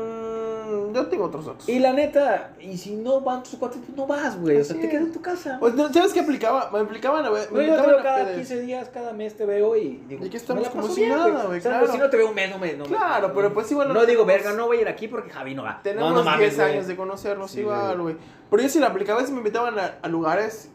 [0.67, 1.69] Mm, Yo tengo otros datos.
[1.69, 4.61] Y la neta, y si no van tus cuates, pues no vas, güey.
[4.61, 5.59] O sea, te quedas en tu casa.
[5.61, 5.75] Pues.
[5.93, 6.71] ¿Sabes qué aplicaba?
[6.73, 7.51] Me aplicaban a ver.
[7.51, 8.37] Me Güey, yo te veo cada pedas.
[8.37, 11.45] 15 días, cada mes te veo y digo, Y aquí me estamos como si nada,
[11.47, 11.93] güey, O sea, claro.
[11.93, 12.73] si no te veo un mes, no me...
[12.75, 15.55] Claro, pero pues igual No, no digo, verga, no voy a ir aquí porque Javi
[15.55, 15.81] no va.
[15.83, 16.73] Tenemos no, no mames, 10 güey.
[16.73, 18.17] años de conocernos igual, güey.
[18.51, 20.71] Pero yo sí la aplicaba, es me invitaban a, lugares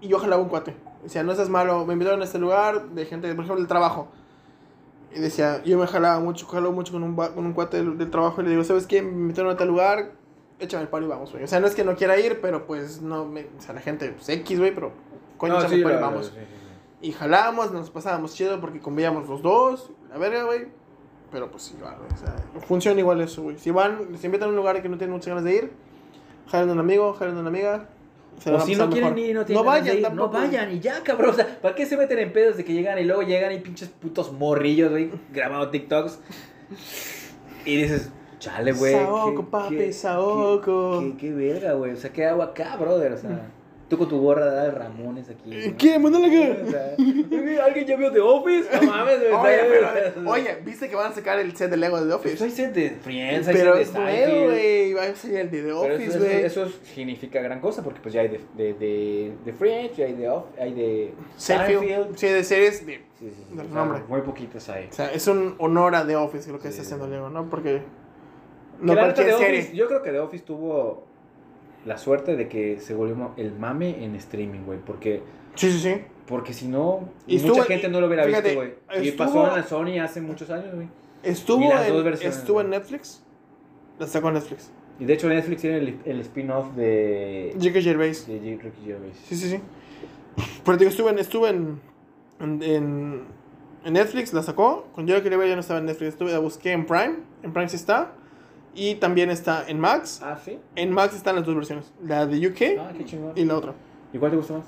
[0.00, 0.74] y yo jalaba un cuate.
[1.02, 4.08] Decía, no seas malo, me invitaron a este lugar de gente, por ejemplo, del trabajo.
[5.14, 8.10] Y decía, yo me jalaba mucho, jalaba mucho con un, con un cuate del, del
[8.10, 9.02] trabajo y le digo, ¿sabes qué?
[9.02, 10.12] Me invitaron a tal lugar,
[10.58, 11.44] échame el paro y vamos, güey.
[11.44, 13.80] O sea, no es que no quiera ir, pero pues no, me, o sea, la
[13.80, 14.92] gente, pues X, güey, pero
[15.36, 16.26] coño, No, échame sí, el paro y vamos.
[16.26, 17.08] sí, sí, sí.
[17.08, 20.68] Y jalábamos, nos pasábamos chido porque convivíamos los dos, la verga, güey.
[21.30, 22.10] Pero pues igual, güey.
[22.12, 22.34] O sea,
[22.66, 23.58] funciona igual eso, güey.
[23.58, 25.72] Si van, se invitan a un lugar que no tienen muchas ganas de ir,
[26.48, 27.88] jalan a un amigo, jalan a una amiga.
[28.38, 29.18] Se O si no pasar quieren mejor.
[29.30, 30.32] ir no tienen no de vayan ir, tampoco.
[30.32, 31.30] No vayan y ya, cabrón.
[31.30, 33.58] O sea, ¿para qué se meten en pedos de que llegan y luego llegan y
[33.58, 36.18] pinches putos morrillos, güey, grabando TikToks?
[37.64, 38.94] Y dices, chale, güey.
[38.94, 41.00] Saoco, papi, saoco.
[41.00, 41.92] Qué, qué, qué verga, güey.
[41.92, 43.12] O sea, ¿qué hago acá, brother?
[43.12, 43.50] O sea,
[43.92, 45.50] tú con tu gorra de Ramones aquí.
[45.68, 45.76] ¿no?
[45.76, 45.98] ¿Qué?
[45.98, 46.62] Mándale acá.
[46.66, 46.94] O sea,
[47.64, 48.68] ¿Alguien ya vio The Office?
[48.80, 49.32] No mames, güey.
[49.32, 49.58] Oye,
[50.14, 52.44] pero, oye, ¿viste que van a sacar el set de Lego de The Pues Office?
[52.44, 54.44] hay set de Friends, hay Pero set de es nuevo, Seinfeld.
[54.46, 54.92] güey.
[54.94, 56.32] Va a ser el de The Pero Office, eso, güey.
[56.44, 60.06] eso, eso significa gran cosa porque pues ya hay de, de, de, de Friends, ya
[60.06, 62.16] hay de, Off- hay de Seinfeld.
[62.16, 62.86] Sí, de series.
[62.86, 64.00] de- Sí, sí, nombre.
[64.08, 64.88] Muy poquitos hay.
[64.90, 67.06] O sea, es un honor a The Office lo que Sí, está haciendo.
[67.06, 67.48] Lego, ¿no?
[67.48, 67.82] Porque.
[68.80, 69.58] Que No cualquier The serie.
[69.60, 71.06] Office, yo creo que The Office tuvo
[71.84, 74.78] la suerte de que se volvió el mame en streaming, güey.
[74.78, 75.22] Porque,
[75.54, 75.94] Sí, sí, sí.
[76.26, 78.60] porque si no, Y mucha estuvo- gente no lo hubiera fíjate, visto,
[78.90, 79.08] güey.
[79.08, 80.88] Y pasó en la Sony hace muchos años, güey.
[81.22, 82.70] Estuvo, en, estuvo en.
[82.70, 83.22] Netflix.
[83.98, 84.70] La sacó en Netflix.
[84.98, 87.80] Y de hecho Netflix tiene el, el spin-off de, J.K.
[87.80, 88.26] Gervais.
[88.26, 89.16] de Ricky Gervais.
[89.26, 89.60] Sí, sí, sí.
[90.64, 91.80] Pero digo, estuve en, estuve en,
[92.40, 93.22] en,
[93.84, 94.86] en, Netflix, la sacó.
[94.94, 95.28] Con J.K.
[95.28, 96.10] Gervais ya no estaba en Netflix.
[96.14, 97.16] Estuve, la busqué en Prime.
[97.42, 98.12] En Prime sí está.
[98.74, 100.20] Y también está en Max.
[100.22, 100.58] Ah, sí.
[100.76, 101.92] En Max están las dos versiones.
[102.04, 103.32] La de UK Ah, qué chingón.
[103.36, 103.74] y la otra.
[104.12, 104.64] ¿Y cuál te gusta más?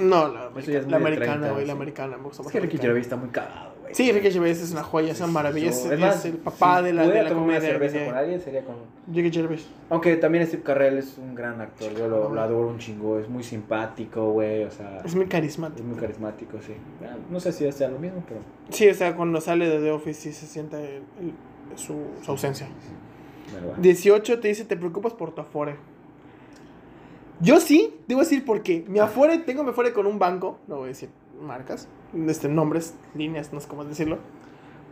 [0.00, 1.66] No, la, es la americana, 30, güey.
[1.66, 2.16] La americana.
[2.16, 2.78] Me gusta Es más que la Ricky.
[2.78, 3.94] Gervais está muy cagado, güey.
[3.94, 5.68] Sí, Ricky Gervais es una joya, es una maravilla.
[5.68, 7.60] Es, es más, el papá si de la, de la tomar una comedia.
[7.72, 8.76] cerveza con alguien sería con...
[9.12, 9.66] Ricky Gervais.
[9.90, 13.28] Aunque también Steve Carrell es un gran actor, yo lo, lo adoro un chingo, es
[13.28, 15.86] muy simpático, güey, o sea, Es muy es carismático.
[15.86, 16.72] muy carismático, sí.
[17.04, 18.40] Ah, No sé si sea lo mismo, pero...
[18.70, 21.34] Sí, o sea, cuando sale de The Office sí se siente el- el-
[21.76, 22.68] su, su ausencia.
[23.52, 23.74] Bueno, va.
[23.78, 25.76] 18 te dice, te preocupas por tu Afore.
[27.40, 30.84] Yo sí, debo decir porque mi Afore, tengo mi Afore con un banco, no voy
[30.84, 31.08] a decir
[31.40, 31.88] marcas,
[32.28, 34.18] este, nombres, líneas, no sé cómo decirlo,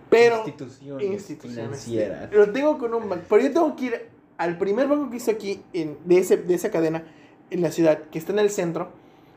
[0.09, 1.85] pero instituciones, instituciones.
[1.85, 2.33] financieras.
[2.33, 5.31] Lo tengo con un banco, pero yo tengo que ir al primer banco que hizo
[5.31, 7.05] aquí, en, de, ese, de esa cadena,
[7.51, 8.91] en la ciudad, que está en el centro,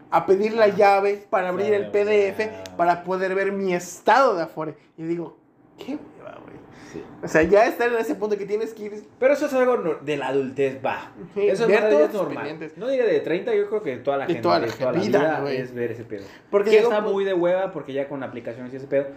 [0.09, 4.75] a pedir la llave para abrir el PDF, para poder ver mi estado de Afore.
[4.97, 5.37] Y digo,
[5.85, 6.53] qué hueva, güey.
[6.91, 7.03] Sí.
[7.23, 9.77] O sea, ya estar en ese punto que tienes que ir Pero eso es algo
[9.77, 11.11] no- de la adultez, va.
[11.33, 12.59] Sí, Eso ver es normal.
[12.75, 14.91] No diría de 30, yo creo que toda la De gente, toda la de toda
[14.91, 16.23] la vida, vida, es ver ese pedo.
[16.51, 19.07] Porque que llega está muy de hueva porque ya con aplicaciones y ese pedo.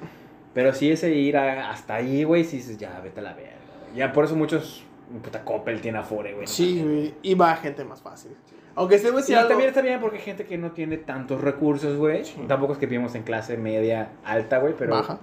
[0.55, 3.53] Pero sí ese ir a- hasta ahí, güey, sí dices, ya, vete a la verga.
[3.95, 4.83] Ya por eso muchos,
[5.23, 6.47] puta Coppel tiene Afore, güey.
[6.47, 8.33] Sí, güey, y va gente más fácil.
[8.75, 11.97] Aunque se decir algo- también está bien porque hay gente que no tiene tantos recursos,
[11.97, 12.25] güey.
[12.25, 12.37] Sí.
[12.49, 14.93] Tampoco es que vivimos en clase media alta, güey, pero...
[14.93, 15.19] baja.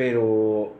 [0.00, 0.72] Pero...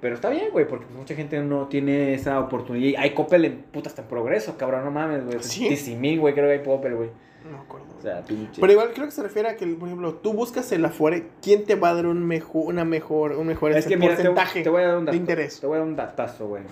[0.00, 2.86] Pero está bien, güey, porque pues, mucha gente no tiene esa oportunidad.
[2.86, 5.42] Y hay Coppel en puta hasta en progreso, cabrón, no mames, güey.
[5.42, 5.68] ¿Sí?
[5.68, 7.10] Tizimín, güey, creo que hay Coppel, güey.
[7.50, 7.86] No acuerdo.
[7.98, 8.60] O sea, pinche.
[8.60, 11.64] Pero igual creo que se refiere a que, por ejemplo, tú buscas el Afore, ¿quién
[11.64, 14.70] te va a dar un mejor, una mejor, un mejor es que mira, porcentaje te
[14.70, 15.16] voy a dar un de dato.
[15.16, 15.60] interés?
[15.60, 16.62] Te voy a dar un datazo, güey.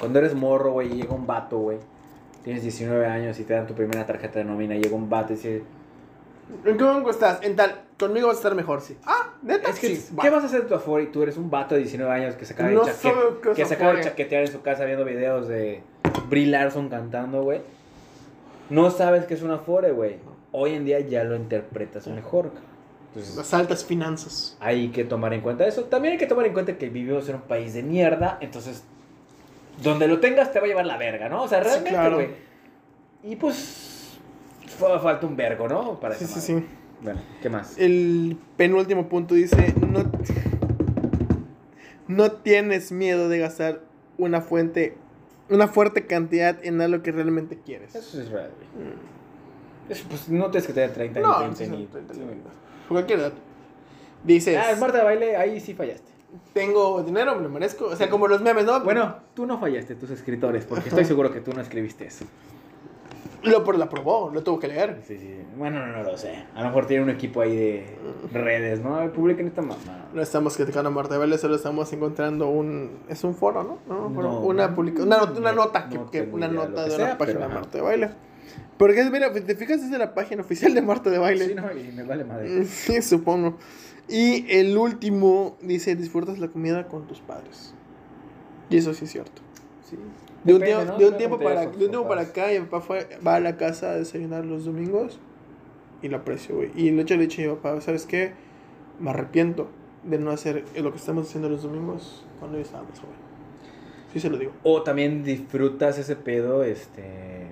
[0.00, 1.78] Cuando eres morro, güey, y llega un vato, güey.
[2.42, 4.74] Tienes 19 años y te dan tu primera tarjeta de nómina.
[4.74, 5.62] Y llega un vato y dice:
[6.64, 7.42] ¿En qué banco estás?
[7.42, 8.96] En tal, conmigo vas a estar mejor, sí.
[9.04, 10.36] Ah, neta, Es que, sí, ¿qué va.
[10.36, 11.04] vas a hacer tu Afore?
[11.04, 13.08] Y tú eres un vato de 19 años que se acaba, No de, chaque-
[13.50, 15.82] es que se acaba de chaquetear en su casa viendo videos de
[16.28, 17.60] Brie Larson cantando, güey.
[18.70, 20.16] No sabes qué es un Afore, güey.
[20.52, 22.50] Hoy en día ya lo interpretas mejor.
[23.08, 24.56] Entonces, Las altas finanzas.
[24.60, 25.84] hay que tomar en cuenta eso.
[25.84, 28.84] También hay que tomar en cuenta que vivimos en un país de mierda, entonces
[29.82, 31.42] donde lo tengas te va a llevar la verga, ¿no?
[31.44, 32.14] O sea, Sí, realmente, claro.
[32.16, 32.28] güey.
[33.22, 34.18] Y pues
[34.78, 35.98] fa- falta un vergo, ¿no?
[35.98, 36.64] Para Sí, sí, sí.
[37.02, 37.78] Bueno, ¿qué más?
[37.78, 40.10] El penúltimo punto dice, no,
[42.08, 43.82] no tienes miedo de gastar
[44.16, 44.96] una fuente,
[45.48, 47.94] una fuerte cantidad en algo que realmente quieres.
[47.94, 48.88] Eso es real, güey.
[49.88, 51.88] Eso, pues no tienes que tener 30 No, ni 20 sí, ni...
[52.88, 53.32] Cualquier edad.
[54.24, 56.10] Dices, Ah, el Marta de baile, ahí sí fallaste.
[56.52, 57.86] tengo dinero, me lo merezco.
[57.86, 58.80] O sea, como los memes, ¿no?
[58.82, 62.24] Bueno, tú no fallaste, tus escritores, porque estoy seguro que tú no escribiste eso.
[63.44, 65.00] Lo por la probó, lo tuvo que leer.
[65.06, 65.32] Sí, sí.
[65.56, 66.44] Bueno, no, no lo sé.
[66.54, 67.86] A lo mejor tiene un equipo ahí de
[68.32, 69.12] redes, ¿no?
[69.12, 70.08] Publiquen esta mamá.
[70.12, 72.98] No estamos criticando a Marta de Baile, solo estamos encontrando un...
[73.08, 73.78] Es un foro, ¿no?
[73.88, 77.04] No, No, una, publica- una, not- una no, nota, que, una idea nota de sea,
[77.04, 77.54] una página pero de.
[77.54, 78.10] Marta de Baile.
[78.76, 81.46] Porque, mira, te fijas, es de la página oficial de Marta de Baile.
[81.48, 82.64] Sí, no, y me vale madre.
[82.64, 83.56] Sí, supongo.
[84.08, 87.74] Y el último dice, disfrutas la comida con tus padres.
[88.70, 89.42] Y eso sí es cierto.
[89.88, 89.96] Sí.
[90.44, 90.98] De un, Depende, tiempo, ¿no?
[90.98, 93.56] de un tiempo para, de un tiempo para acá, mi papá fue, va a la
[93.56, 95.18] casa a desayunar los domingos
[96.02, 96.70] y lo aprecio, güey.
[96.76, 98.32] Y hecho le dicho a mi papá, ¿sabes qué?
[99.00, 99.68] Me arrepiento
[100.04, 103.16] de no hacer lo que estamos haciendo los domingos cuando yo estaba más joven.
[104.12, 104.52] Sí se lo digo.
[104.62, 107.48] O también disfrutas ese pedo, este...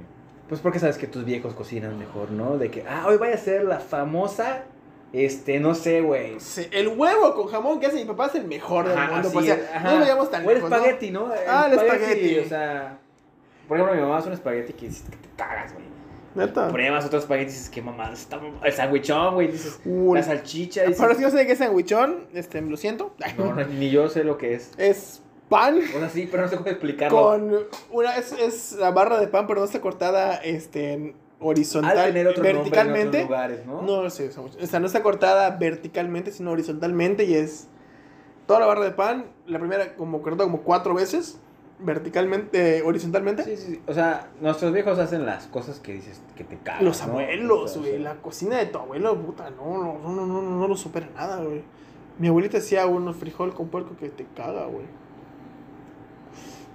[0.48, 2.56] Pues porque sabes que tus viejos cocinan mejor, ¿no?
[2.56, 4.64] De que, ah, hoy voy a hacer la famosa,
[5.12, 6.38] este, no sé, güey.
[6.40, 9.30] Sí, el huevo con jamón que hace mi papá es el mejor del Ajá, mundo.
[9.32, 10.76] Pues, o sea, no nos vayamos tan O el lejos, ¿no?
[10.76, 11.32] espagueti, ¿no?
[11.48, 12.38] Ah, el espagueti.
[12.38, 12.98] O sea,
[13.68, 15.86] por ejemplo, mi mamá hace un espagueti que dices que te cagas, güey.
[16.34, 16.68] Neta.
[16.68, 20.82] Pruebas otro espagueti y dices, qué mamada, está el sandwichón, güey, dices, Uh, la salchicha,
[20.84, 23.14] dices, los que no sé qué es sandwichón, este, lo siento.
[23.38, 24.72] no, ni yo sé lo que es.
[24.76, 27.16] Es pan O sea, sí, pero no sé cómo explicarlo.
[27.22, 27.56] con
[27.90, 32.06] una es, es la barra de pan pero no está cortada este en horizontal Al
[32.08, 33.82] tener otro nombre en verticalmente otros lugares, ¿no?
[33.82, 34.28] no sí,
[34.60, 37.68] o sea, no está cortada verticalmente sino horizontalmente y es
[38.46, 41.38] toda la barra de pan la primera como cortada como cuatro veces
[41.78, 43.82] verticalmente eh, horizontalmente Sí, sí, sí.
[43.86, 46.84] O sea, nuestros viejos hacen las cosas que dices que te cagan.
[46.84, 47.12] los ¿no?
[47.12, 50.40] abuelos O sea, güey la cocina de tu abuelo puta no no no no no,
[50.42, 51.62] no, no lo supera nada güey
[52.18, 54.86] mi abuelita hacía unos frijol con puerco que te caga güey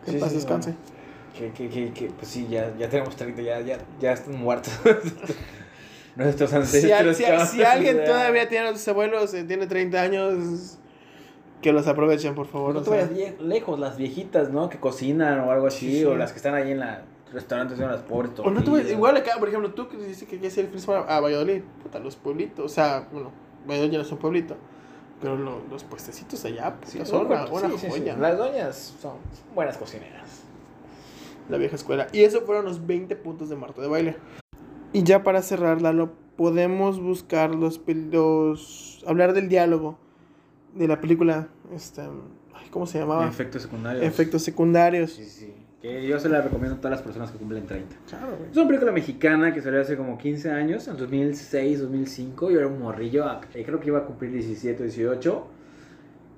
[0.05, 0.75] que Sí, paz sí, descanse
[1.41, 4.71] Que, que, que, que, pues sí, ya, ya tenemos 30, ya, ya, ya están muertos.
[6.15, 7.17] Nuestros Si, ancestros.
[7.17, 10.77] si- cabrón, si alguien o sea, todavía tiene a sus abuelos, eh, tiene 30 años,
[11.61, 12.75] que los aprovechen, por favor.
[12.75, 14.69] No te vayas lejos, las viejitas, ¿no?
[14.69, 16.03] Que cocinan o algo así, Sí, sí.
[16.05, 19.15] o las que están ahí en la restaurantes son las pobres O no te igual
[19.17, 22.65] acá, por ejemplo, tú que dices que quieres ir el a Valladolid, puta, los pueblitos,
[22.65, 23.31] o sea, bueno,
[23.67, 24.57] Valladolid ya no es un pueblito,
[25.21, 27.87] Pero lo- los puestecitos allá, Sí, puta, son una, sí, una sí, sí.
[27.89, 28.17] joya.
[28.17, 29.13] Las doñas son
[29.55, 30.27] buenas cocineras.
[31.49, 32.07] La vieja escuela.
[32.11, 34.15] Y eso fueron los 20 puntos de Marta de baile.
[34.93, 37.81] Y ya para cerrar, Lalo, podemos buscar los,
[38.11, 39.99] los hablar del diálogo
[40.75, 41.49] de la película.
[41.73, 43.27] Este, ay, ¿Cómo se llamaba?
[43.27, 44.03] Efectos secundarios.
[44.03, 45.11] Efectos secundarios.
[45.11, 45.53] Sí, sí.
[45.81, 47.95] Que yo se la recomiendo a todas las personas que cumplen 30.
[48.07, 48.51] Claro, güey.
[48.51, 52.51] Es una película mexicana que salió hace como 15 años, en 2006, 2005.
[52.51, 55.47] Yo era un morrillo, eh, creo que iba a cumplir 17, 18.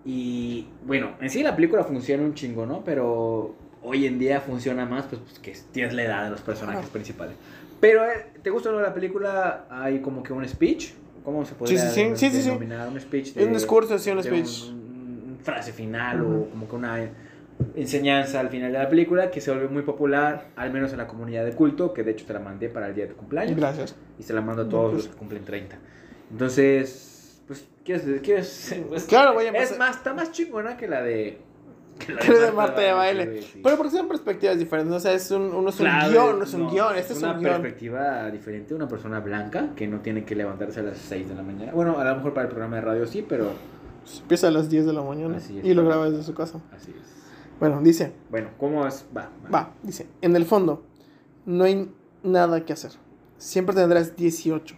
[0.06, 2.84] Y bueno, en sí la película funciona un chingo, ¿no?
[2.84, 6.80] Pero hoy en día funciona más, pues, pues, que tienes la edad de los personajes
[6.82, 6.94] Claro.
[6.94, 7.36] principales.
[7.80, 9.66] Pero, eh, ¿te gusta o no la película?
[9.70, 10.94] Hay como que un speech.
[11.24, 12.48] ¿Cómo se podría Sí, sí, sí, sí, sí, sí.
[12.50, 12.88] denominar?
[12.90, 13.36] Un speech.
[13.38, 14.70] Un discurso, sí, un de speech.
[14.70, 16.34] un- un frase final Ujú.
[16.44, 17.10] o como que una
[17.76, 21.08] enseñanza al final de la película que se volvió muy popular, al menos en la
[21.08, 23.56] comunidad de culto, que de hecho te la mandé para el día de tu cumpleaños.
[23.56, 23.96] Gracias.
[24.20, 25.04] Y se la mando a No, todos pues.
[25.06, 25.78] los que cumplen 30.
[26.32, 28.04] Entonces, pues, ¿quieres?
[28.22, 29.78] quieres pues, Claro, voy a Es empezar.
[29.78, 31.40] más, está más chingona que la de...
[32.00, 33.42] Que de Marta de baile.
[33.42, 33.62] sí.
[33.64, 34.96] Pero porque son perspectivas diferentes.
[34.96, 36.96] O sea, es un, uno es un Claro, guion, no es un no, guion.
[36.96, 37.52] Este es una un guion.
[37.62, 38.74] perspectiva diferente.
[38.74, 41.72] Una persona blanca que no tiene que levantarse a las 6 de la mañana.
[41.72, 43.52] Bueno, a lo mejor para el programa de radio sí, pero
[44.22, 45.66] Empieza a las 10 de la mañana Así es.
[45.66, 46.60] y lo graba desde su casa.
[46.76, 47.14] así es.
[47.60, 49.06] Bueno, dice, Bueno, ¿cómo es?
[49.16, 50.84] Va, va, dice, en el fondo,
[51.46, 51.90] no hay
[52.22, 52.92] nada que hacer.
[53.38, 54.76] Siempre tendrás 18,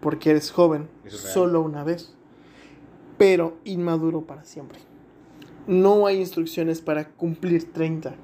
[0.00, 2.16] porque eres joven es solo una vez,
[3.18, 4.80] pero inmaduro para siempre.
[5.66, 8.14] No hay instrucciones para cumplir 30,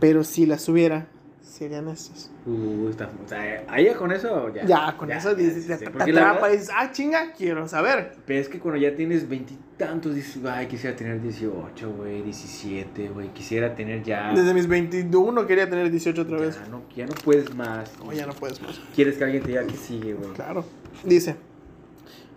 [0.00, 1.08] pero si las hubiera,
[1.52, 2.30] serían estas.
[2.46, 4.64] Uh, está, o sea, ahí con eso ya.
[4.64, 8.16] Ya, con eso dices, te, sí, te atrapa y dices, ah, chinga, quiero saber.
[8.26, 13.28] Pero es que cuando ya tienes veintitantos, dices, ay, quisiera tener 18, güey, 17, güey,
[13.28, 14.32] quisiera tener ya.
[14.34, 16.60] Desde mis 21 quería tener 18 otra ya vez.
[16.70, 17.92] No, ya no puedes más.
[17.98, 18.80] No, ya no puedes más.
[18.94, 20.32] Quieres que alguien te diga que sigue, güey.
[20.32, 20.64] Claro.
[21.04, 21.36] Dice,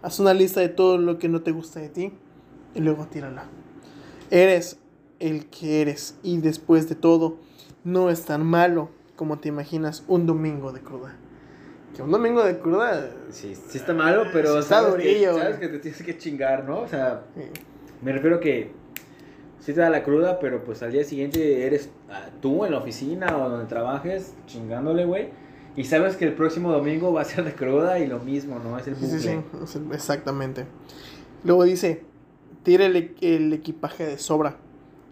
[0.01, 2.13] haz una lista de todo lo que no te gusta de ti
[2.75, 3.45] y luego tírala.
[4.31, 4.79] Eres
[5.19, 7.37] el que eres y después de todo,
[7.83, 11.15] no es tan malo como te imaginas un domingo de cruda.
[11.95, 13.09] Que un domingo de cruda...
[13.29, 15.59] Sí, sí está malo, pero Sí está sabes, que, durillo, sabes güey.
[15.59, 16.81] que te tienes que chingar, ¿no?
[16.81, 17.51] O sea, eh,
[18.01, 18.71] me refiero que
[19.61, 22.79] sí te da la cruda, pero pues al día siguiente eres ah, tú en la
[22.79, 25.29] oficina o donde trabajes chingándole, güey.
[25.77, 28.77] Y sabes que el próximo domingo va a ser de cruda y lo mismo, ¿no?
[28.77, 29.19] Es el bucle.
[29.19, 30.65] sí, sí, exactamente.
[31.43, 32.03] Luego dice,
[32.65, 34.57] tira el, el equipaje de sobra.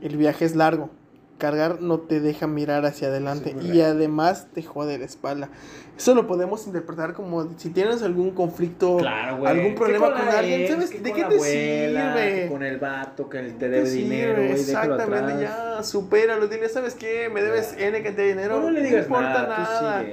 [0.02, 0.90] El viaje es largo.
[1.38, 5.50] Cargar no te deja mirar hacia adelante Sí, y además te jode la espalda.
[5.98, 9.52] Eso lo podemos interpretar como si tienes algún conflicto, Claro, güey.
[9.52, 10.90] algún Que problema con, alguien, ex, ¿sabes?
[10.92, 12.42] que ¿De qué te abuela, sirve?
[12.44, 14.52] que Con el vato que te ¿Qué debe te dinero, sirve?
[14.54, 15.42] Exactamente, atrás.
[15.78, 16.48] ya, supéralo.
[16.48, 17.30] Dile, ¿sabes qué?
[17.34, 17.88] Me debes Ya.
[17.88, 18.56] N cantidad de dinero.
[18.60, 20.04] No, no le digas importa nada.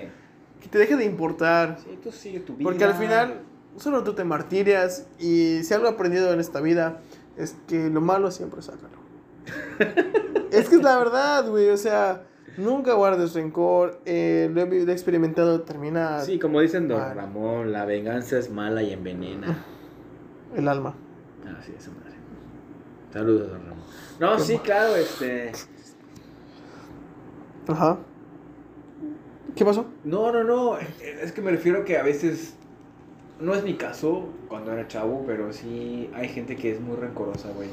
[0.60, 1.78] Que te deje de importar.
[1.82, 2.64] Sí, tú sigue tu vida.
[2.68, 3.42] Porque al final
[3.76, 6.98] solo tú te martirias y si algo he aprendido en esta vida
[7.40, 8.98] es que lo malo siempre sácalo.
[10.50, 12.24] es que es la verdad, güey, o sea,
[12.56, 17.00] nunca guardes rencor, eh, lo, he, experimentado, termina Sí, como dicen Don.
[17.00, 19.64] Ramón, la venganza es mala y envenena.
[20.56, 20.94] el alma.
[21.46, 22.14] Ah, sí, esa madre.
[23.12, 23.84] Saludos, Don Ramón.
[24.18, 25.52] No, Qué sí, claro, este.
[27.66, 27.98] Ajá.
[29.56, 29.86] ¿Qué pasó?
[30.04, 30.78] No, no, no.
[30.78, 32.54] Es que me refiero que a veces.
[33.40, 37.48] No es mi caso cuando era chavo, pero sí hay gente que es muy rencorosa,
[37.50, 37.68] güey.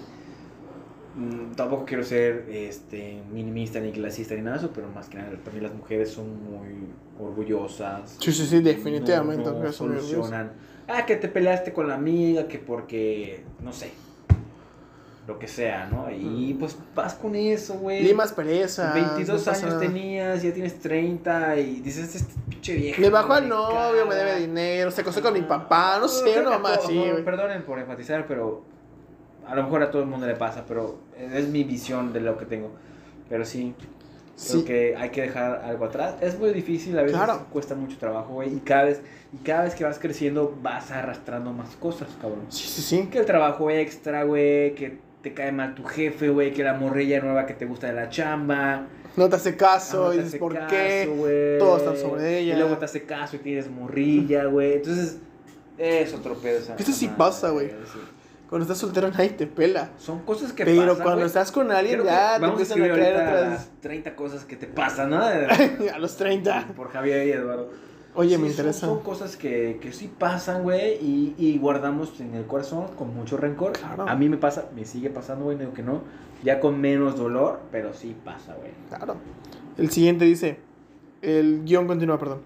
[1.15, 5.17] Mm, tampoco quiero ser este, minimista ni clasista ni nada de eso, pero más que
[5.17, 6.87] nada, mí las mujeres son muy
[7.19, 8.17] orgullosas.
[8.19, 10.51] Sí, sí, sí, definitivamente, No, no solucionan.
[10.87, 13.91] Ah, que te peleaste con la amiga, que porque, no sé,
[15.27, 16.09] lo que sea, ¿no?
[16.09, 18.03] Y pues vas con eso, güey.
[18.03, 18.93] Limas pereza.
[18.93, 22.33] 22 años tenías, ya tienes 30 y dices, este
[22.67, 23.01] pinche vieja.
[23.01, 24.25] Me bajó al novio, me caga".
[24.25, 27.23] debe dinero, se acostó con mi papá, no sé, una mamá así, güey.
[27.23, 28.63] Perdonen por enfatizar, pero
[29.47, 32.37] a lo mejor a todo el mundo le pasa, pero es mi visión de lo
[32.37, 32.71] que tengo.
[33.29, 33.97] Pero sí, creo
[34.35, 36.15] Sí, que hay que dejar algo atrás.
[36.21, 37.47] Es muy difícil, a veces Claro.
[37.51, 39.01] cuesta mucho trabajo, güey, y cada vez
[39.33, 42.45] y cada vez que vas creciendo vas arrastrando más cosas, cabrón.
[42.49, 43.07] sí, sí, sí.
[43.11, 47.19] Que el trabajo extra, güey, que te cae mal tu jefe, güey, que la morrilla
[47.19, 48.83] nueva que te gusta de la chamba.
[49.17, 51.05] No te hace caso, Ah, no te y dices, ¿por caso, qué?
[51.13, 51.57] güey.
[51.59, 52.53] Todos están sobre ella.
[52.53, 54.75] Y luego te hace caso y tienes morrilla, güey.
[54.75, 55.17] Entonces,
[55.77, 56.59] es otro pedo.
[56.59, 57.67] Eso sí madre, pasa, güey.
[57.69, 57.99] sí.
[58.49, 59.89] Cuando estás soltero nadie te pela.
[59.97, 62.85] Son cosas que Pero pasan, cuando estás con alguien Creo ya te a empiezan a
[62.85, 63.49] escribir caer otras...
[63.49, 65.19] las 30 cosas que te pasan, ¿no?
[65.93, 66.67] a los 30.
[66.73, 67.69] Por Javier y Eduardo.
[68.17, 68.87] Oye, Sí, me interesa.
[68.87, 73.37] Son, cosas que, que sí pasan, güey, y, y guardamos en el corazón con mucho
[73.37, 73.73] rencor.
[73.73, 74.09] Claro.
[74.09, 76.01] A mí me pasa, me sigue pasando, güey, no digo que no.
[76.43, 78.71] Ya con menos dolor, pero sí pasa, güey.
[78.89, 79.17] Claro.
[79.77, 80.57] El siguiente dice,
[81.21, 82.41] el guion continúa, perdón.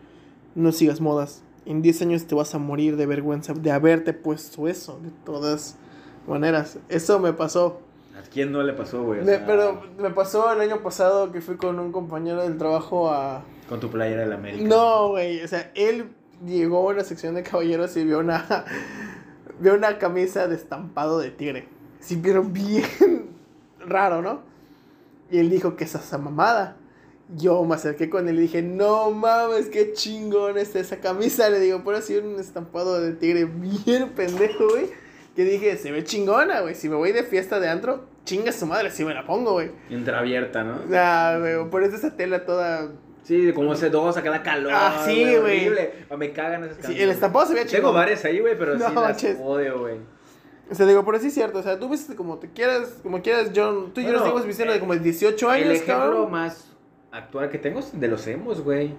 [0.56, 1.42] No sigas modas.
[1.66, 5.78] En 10 años te vas a morir de vergüenza de haberte puesto eso, de todas
[6.28, 6.80] maneras.
[6.90, 7.80] Eso me pasó.
[8.18, 9.22] ¿A quién no le pasó, güey?
[9.22, 13.10] O sea, pero me pasó el año pasado que fui con un compañero del trabajo
[13.10, 13.44] a...
[13.72, 14.66] Con tu playera del América.
[14.66, 15.42] No, güey.
[15.42, 16.10] O sea, él
[16.46, 18.66] llegó a una sección de caballeros y vio una...
[19.62, 21.70] vio una camisa de estampado de tigre.
[22.02, 22.84] Sí, pero bien
[23.80, 24.42] raro, ¿no?
[25.32, 26.76] Y él dijo que es esa mamada.
[27.38, 31.50] Yo me acerqué con él y dije, no mames, qué chingón está esa camisa.
[31.50, 34.90] Le digo, por así un estampado de tigre bien pendejo, güey.
[35.34, 36.76] Que dije, se ve chingona, güey.
[36.76, 39.72] Si me voy de fiesta de antro, chinga su madre, si me la pongo, güey.
[39.90, 40.82] Entreabierta, ¿no?
[40.94, 42.92] Ah, güey, por eso esa tela toda...
[43.32, 44.74] Sí, como ese dos a cada calor.
[44.76, 45.68] Ah, sí, güey.
[45.70, 45.94] Horrible.
[46.18, 47.04] Me cagan esas Sí, camisas.
[47.04, 47.82] el estampado se veía chingón.
[47.82, 49.96] Tengo varias ahí, güey, pero No sí las odio, güey.
[50.70, 51.60] O sea, digo, pero sí es cierto.
[51.60, 53.94] O sea, tú ves como te quieras, como quieras, John.
[53.94, 56.32] Tú y yo nos estamos vistiendo de eh, como de 18 años, El ejemplo cabrón.
[56.32, 56.68] más
[57.14, 58.94] actual que tengo es de los emos, güey.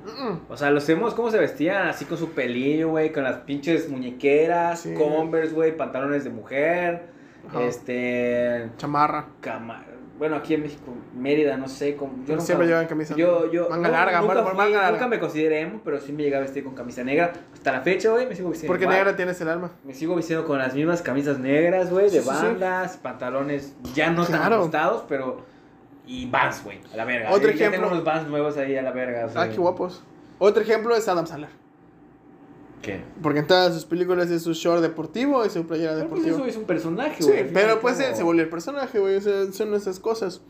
[0.48, 1.88] O sea, los emos, ¿cómo se vestían?
[1.88, 4.94] Así con su pelillo, güey, con las pinches muñequeras, Sí.
[4.94, 7.02] Converse, güey, pantalones de mujer,
[7.48, 7.62] Ajá.
[7.64, 8.70] este...
[8.78, 9.26] Chamarra.
[9.40, 9.84] cama-
[10.18, 13.16] Bueno, aquí en México, Mérida, no sé, con, yo Siempre llevan camisa.
[13.16, 14.90] Yo, yo, Manga no, larga, nunca, manga- fui- manga larga.
[14.92, 17.32] nunca me consideré emo, pero sí me llegué a vestir con camisa negra.
[17.52, 18.98] Hasta la fecha, güey, me sigo vistiendo Porque igual.
[18.98, 19.72] negra tienes el alma.
[19.84, 22.44] Me sigo vistiendo con las mismas camisas negras, güey, de Sí, sí, sí.
[22.46, 25.44] bandas, pantalones ya no tan ajustados, pero...
[26.06, 27.30] Y Vans, güey, a la verga.
[27.30, 27.80] Otro Ya- ya ejemplo.
[27.80, 29.28] tengo unos Vans nuevos ahí a la verga.
[29.34, 30.02] Ah, qué guapos.
[30.38, 31.50] Otro ejemplo es Adam Sandler.
[32.82, 33.00] ¿Qué?
[33.22, 36.44] Porque en todas sus películas es su short deportivo y su playera Pero, pues, eso
[36.44, 37.40] es un personaje, Sí, güey.
[37.48, 39.16] y pero pues él se volvió el personaje, güey.
[39.16, 40.40] O sea, son esas cosas.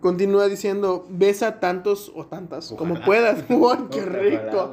[0.00, 3.44] Continúa diciendo, besa tantos o tantas como puedas.
[3.50, 4.72] ¡Uy, qué rico!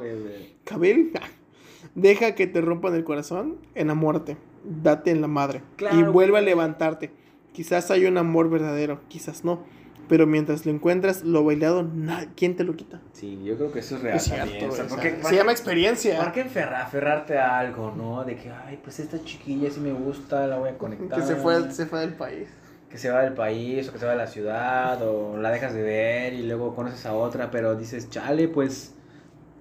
[0.64, 1.12] Kabil,
[1.96, 6.42] deja que te rompan el corazón, enamórate, date en la madre Claro, y vuelve a
[6.42, 7.10] levantarte.
[7.52, 9.64] Quizás hay un amor verdadero, quizás no,
[10.08, 13.00] pero mientras lo encuentras, lo bailado, na- ¿quién te lo quita?
[13.12, 14.70] Sí, yo creo que eso es real Es cierto, también.
[14.70, 16.18] o sea, güey, o porque- sea, ¿para se llama experiencia.
[16.18, 18.24] ¿Para qué enferra- aferrarte a algo, no?
[18.24, 21.18] De que, ay, pues esta chiquilla sí me gusta, la voy a conectar.
[21.20, 22.48] Que se fue, se fue del país.
[22.88, 25.74] que se va del país o que se va de la ciudad o la dejas
[25.74, 28.94] de ver y luego conoces a otra, pero dices, chale, pues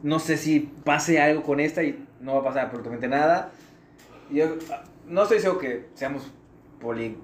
[0.04, 3.50] no sé si pase algo con esta y no va a pasar absolutamente nada.
[4.32, 6.32] Yo ah, no estoy seguro que seamos
[6.80, 7.18] poli...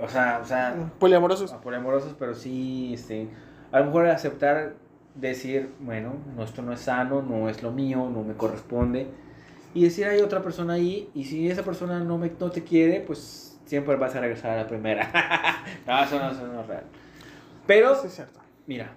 [0.00, 1.52] O sea, o sea, Poliamorosos.
[1.52, 3.28] poliamorosos, pero sí, este,
[3.72, 4.74] a lo mejor aceptar,
[5.14, 9.06] decir, bueno, no, esto no es sano, no es lo mío, no me corresponde.
[9.72, 13.00] Y decir, hay otra persona ahí, y si esa persona no, me, no te quiere,
[13.00, 15.08] pues siempre vas a regresar a la primera.
[15.86, 16.84] no, eso no, eso no es real.
[17.66, 18.40] Pero, Sí, es cierto.
[18.66, 18.88] mira,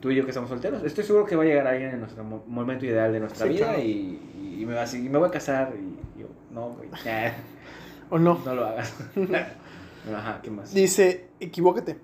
[0.00, 2.22] tú y yo que estamos solteros, estoy seguro que va a llegar alguien en nuestro
[2.24, 3.80] mo- momento ideal de nuestra Sí, vida claro.
[3.82, 6.88] y, y me va a y me voy a casar, y yo, no, güey,
[8.10, 8.38] ¿O no?
[8.44, 8.94] no lo hagas.
[10.12, 10.74] Ajá, ¿qué más?
[10.74, 11.98] Dice, equivócate,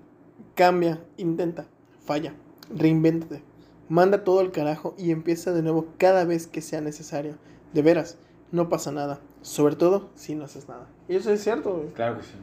[0.55, 1.65] cambia, intenta,
[2.03, 2.33] falla,
[2.75, 3.43] reinvéntate,
[3.89, 7.35] manda todo al carajo y empieza de nuevo cada vez que sea necesario.
[7.73, 8.17] De veras,
[8.51, 10.87] no pasa nada, sobre todo si no haces nada.
[11.07, 11.89] Y eso es cierto, güey.
[11.89, 12.33] Claro que sí.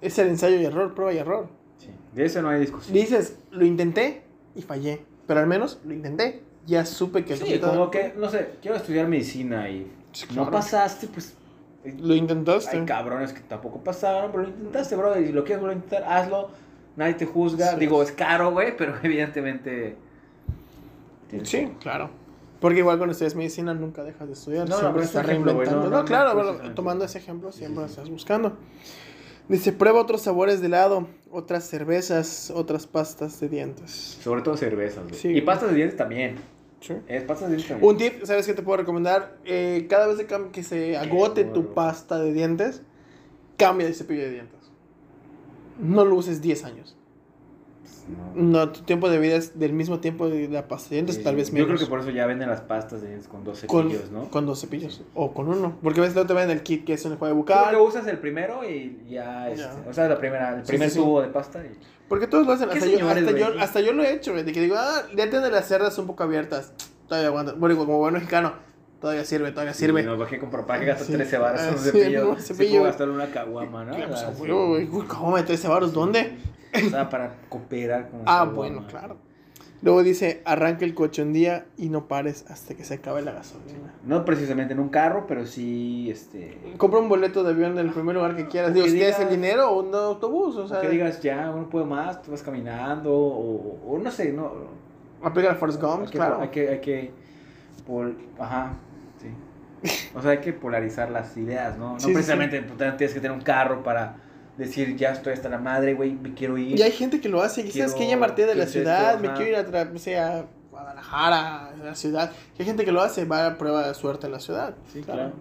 [0.00, 1.48] es el ensayo y error, prueba y error.
[1.78, 2.94] Sí, de eso no hay discusión.
[2.94, 4.22] Dices, lo intenté
[4.54, 8.56] y fallé, pero al menos lo intenté, ya supe que Sí, como que, no sé,
[8.60, 11.34] quiero estudiar medicina y Sí, no pasaste, pues
[11.98, 12.76] Lo intentaste.
[12.78, 15.80] hay cabrones que tampoco pasaron, pero lo intentaste, bro, y si lo quieres volver a
[15.80, 16.50] intentar, hazlo,
[16.96, 17.72] nadie te juzga.
[17.72, 17.76] Sí.
[17.80, 19.96] Digo, es caro, güey, pero evidentemente...
[21.30, 22.10] Sí, que- claro.
[22.60, 25.52] Porque igual cuando estudias medicina nunca dejas de estudiar, No, no, siempre es estás ejemplo,
[25.52, 25.84] reinventando.
[25.84, 26.74] no, No, no, no, claro, bueno, precisamente.
[26.76, 27.92] tomando ese ejemplo siempre sí, sí.
[27.94, 28.56] estás buscando.
[29.48, 34.18] Dice, prueba otros sabores de helado, otras cervezas, otras pastas de dientes.
[34.22, 35.14] Sobre todo cervezas, güey.
[35.14, 35.28] Sí.
[35.28, 36.36] Y pastas de dientes también.
[36.80, 36.94] Sí.
[37.08, 37.90] Es pastas de dientes también.
[37.90, 39.38] Un tip, ¿sabes qué te puedo recomendar?
[39.44, 41.74] Eh, cada vez que se agote tu bueno.
[41.74, 42.82] pasta de dientes,
[43.56, 44.58] cambia de cepillo de dientes.
[45.80, 46.94] No lo uses 10 años.
[48.34, 48.42] No.
[48.42, 51.22] No, tu tiempo de vida es del mismo tiempo de la pasta de dientes, Sí,
[51.22, 51.66] tal vez Yo menos.
[51.68, 54.30] creo que por eso ya venden las pastas de dientes con dos con, cepillos, ¿no?
[54.30, 55.02] con dos cepillos.
[55.14, 55.76] O con uno.
[55.82, 57.70] Porque a veces no te venden el kit que es el juego bucal.
[57.70, 59.84] que usas el primero y ya, este, Ya.
[59.86, 60.98] o sea, la primera, el primer sí.
[60.98, 61.70] tubo de pasta y...
[62.08, 62.68] Porque todos lo hacen.
[62.70, 63.60] ¿Qué Hasta, yo, hasta, yo, güey?
[63.60, 64.44] hasta yo lo he hecho, güey.
[64.44, 66.72] De que digo, ah, ya tienen las cerdas un poco abiertas.
[67.06, 67.52] Todavía aguanta.
[67.52, 68.54] Bueno, como buen mexicano,
[69.00, 70.00] todavía sirve, todavía sirve.
[70.02, 70.66] Sí, no, ¿para qué comprar?
[70.66, 71.12] ¿Para qué gastar Sí.
[71.12, 72.30] 13 baros en Ah, un cepillo?
[72.30, 72.70] un Sí cepillo.
[72.72, 73.94] puedo gastar una caguama, ¿no?
[73.94, 74.50] Claro, pues, Ah, güey.
[74.52, 75.92] Uy, ¿Cómo me 13 varos?
[75.92, 76.36] ¿Dónde?
[76.86, 79.16] O sea, para cooperar con Ah, bueno, claro.
[79.80, 83.30] Luego dice, arranca el coche un día y no pares hasta que se acabe la
[83.32, 83.94] gasolina.
[84.04, 86.58] No precisamente en un carro, pero sí, este...
[86.78, 88.74] Compra un boleto de avión en el primer lugar que quieras.
[88.74, 91.84] Digo, Que digas- el dinero o un autobús, o sea, que digas, ya, no puedo
[91.86, 94.50] más, tú vas caminando, o, o no sé, no...
[95.22, 96.40] aplica el Forrest Gump, claro.
[96.40, 97.12] Hay que, hay que
[97.86, 98.72] pol- ajá,
[99.22, 99.28] sí.
[100.16, 101.92] O sea, hay que polarizar las ideas, ¿no?
[101.92, 104.16] No Sí, sí, precisamente tú tienes que tener un carro para
[104.58, 106.78] decir, ya estoy hasta la madre, güey, me quiero ir.
[106.78, 107.62] Y hay gente que lo hace.
[107.62, 110.38] Y sabes que ya marté de la ciudad, esto, me quiero ir a, o sea,
[110.40, 112.32] a Guadalajara, a la ciudad.
[112.58, 114.74] Y hay gente que lo hace, va a prueba de suerte en la ciudad.
[114.92, 115.32] Sí, claro.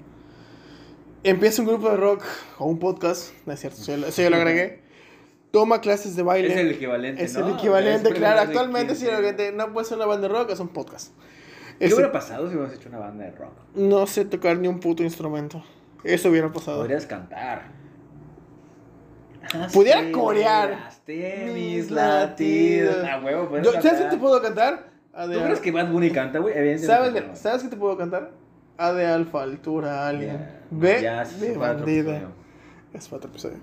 [1.23, 2.23] Empieza un grupo de rock
[2.59, 4.81] o un podcast, no es cierto, eso yo, yo lo agregué.
[5.51, 6.49] Toma clases de baile.
[6.53, 7.47] Es el equivalente, Es ¿no?
[7.47, 8.41] el equivalente, Es claro.
[8.41, 9.05] Actualmente, si
[9.35, 11.13] te- no puede ser una banda de rock, es un podcast.
[11.79, 13.53] ¿Qué hubiera pasado si hubiéramos hecho una banda de rock?
[13.75, 15.63] no sé tocar ni un puto instrumento.
[16.03, 16.79] Eso hubiera pasado.
[16.79, 17.63] Podrías cantar.
[19.73, 20.89] Pudiera corear.
[21.53, 23.03] Mis latidos.
[23.05, 24.89] A huevo, puedes Yo- ¿Sabes qué te puedo cantar?
[25.25, 26.53] ¿Tú crees que Bad Bunny canta, güey?
[26.79, 27.35] ¿Sabes, no.
[27.35, 28.31] ¿Sabes qué te puedo cantar?
[28.77, 30.47] A de alfa, altura, alien.
[30.69, 32.21] B sí, de bandida.
[32.93, 33.57] Es para otro episodio.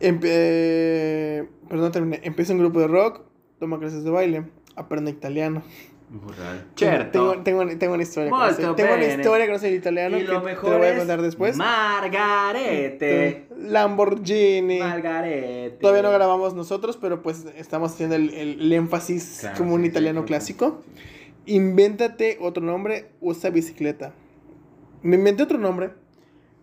[0.00, 2.20] Empe- eh, perdón, terminé.
[2.24, 3.22] Empieza un grupo de rock,
[3.58, 4.44] toma clases de baile,
[4.76, 5.62] aprende italiano.
[6.12, 6.66] Burral.
[6.74, 7.30] Tengo, Certo.
[7.30, 8.30] tengo, tengo, tengo una historia.
[8.30, 10.78] con Molto ese- tengo una historia con ese italiano Y que lo te mejor lo
[10.78, 11.56] voy a es contar después.
[11.56, 13.46] Margarete.
[13.56, 14.78] Lamborghini.
[14.80, 15.76] Margarete.
[15.80, 19.82] Todavía no grabamos nosotros, pero pues estamos haciendo el, el- el énfasis Claro, como un
[19.82, 20.82] sí, italiano sí, clásico.
[21.46, 24.12] Invéntate otro nombre, usa bicicleta.
[25.02, 25.90] Me inventé otro nombre.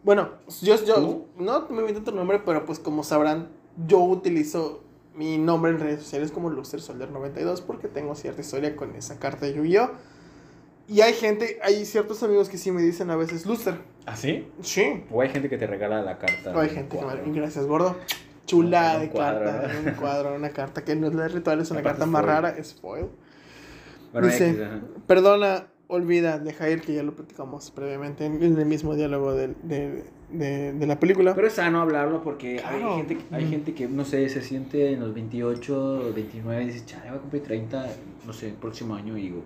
[0.04, 0.30] Bueno,
[0.62, 1.26] yo, yo ¿Tú?
[1.38, 3.50] no me inventé otro nombre, pero pues como sabrán,
[3.88, 4.84] yo utilizo
[5.18, 9.20] mi nombre en redes sociales como Luster Solder 92 porque tengo cierta historia con esa
[9.20, 9.92] carta de Yu-Gi-Oh!
[10.88, 13.76] Y hay gente, hay ciertos amigos que sí me dicen a veces Luster.
[14.06, 14.48] ¿Ah, sí?
[14.62, 15.04] Sí.
[15.12, 16.56] O hay gente que te regala la carta.
[16.56, 17.38] O hay gente que me...
[17.38, 17.98] Gracias, gordo.
[18.46, 19.90] Chula de cuadro, carta, ¿no?
[19.90, 22.34] un cuadro, una carta que no es la de ritual, es una carta más foil.
[22.34, 23.08] rara, es foil.
[24.14, 24.56] Bueno, Dice,
[25.06, 29.56] perdona, olvida, deja ir, que ya lo platicamos previamente en en el mismo diálogo del-
[29.64, 31.34] de, de- de la película.
[31.34, 32.92] Pero es sano hablarlo porque Claro.
[32.96, 33.50] hay, gente, hay Mm.
[33.50, 37.22] gente que, no sé, se siente en los 28, 29 y dice, chale, voy a
[37.22, 37.88] cumplir 30,
[38.26, 39.18] no sé, el próximo año.
[39.18, 39.44] Y digo,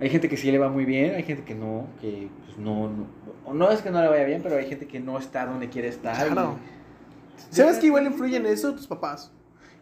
[0.00, 2.88] hay gente que sí le va muy bien, hay gente que no, que pues no,
[2.88, 5.68] no, no es que no le vaya bien, pero hay gente que no está donde
[5.68, 6.28] quiere estar.
[6.28, 6.56] Claro.
[7.50, 9.30] y- ¿Sabes que igual influyen en eso tus papás?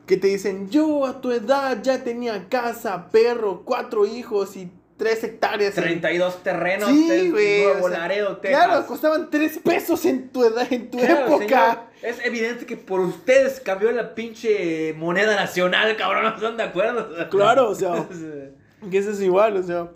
[0.06, 5.24] Que te dicen, yo a tu edad ya tenía casa, perro, cuatro hijos y tres
[5.24, 5.76] hectáreas.
[5.76, 8.64] en- 32 terrenos Sí, en güey, Nuevo o sea, Laredo, Texas.
[8.66, 11.46] Claro, costaban tres pesos en tu edad, en tu Claro, época.
[11.46, 16.62] señor, es evidente que por ustedes cambió la pinche moneda nacional, cabrón, ¿no están de
[16.62, 17.08] acuerdo?
[17.30, 18.06] Claro, o sea,
[18.90, 19.88] que eso es igual, o sea.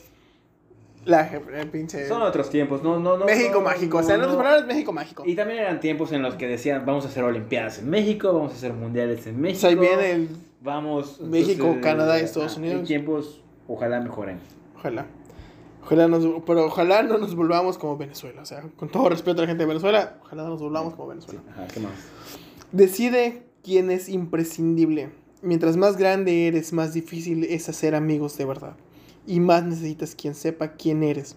[1.05, 1.29] La
[1.71, 2.09] pinche.
[2.09, 3.27] Son otros tiempos, no, no, no.
[3.27, 5.23] México no, mágico, o no, sea, en otras palabras, México mágico.
[5.27, 8.53] Y también eran tiempos en los que decían, vamos a hacer olimpiadas en México, vamos
[8.53, 9.61] a hacer mundiales en O México.
[9.61, 10.29] sea, ahí viene el.
[10.63, 11.21] Vamos.
[11.21, 12.81] México, Canadá y Estados Unidos.
[12.83, 14.39] Y tiempos, ojalá mejoren.
[14.85, 15.07] Ojalá.
[15.83, 18.43] Ojalá nos, pero ojalá no nos volvamos como Venezuela.
[18.43, 21.09] O sea, con todo respeto a la gente de Venezuela, ojalá no nos volvamos como
[21.09, 21.41] Venezuela.
[21.53, 21.93] Ajá, ¿qué más?
[22.71, 25.09] Decide quién es imprescindible.
[25.41, 28.77] Mientras más grande eres, más difícil es hacer amigos de verdad.
[29.27, 31.37] Y más necesitas quien sepa quién eres.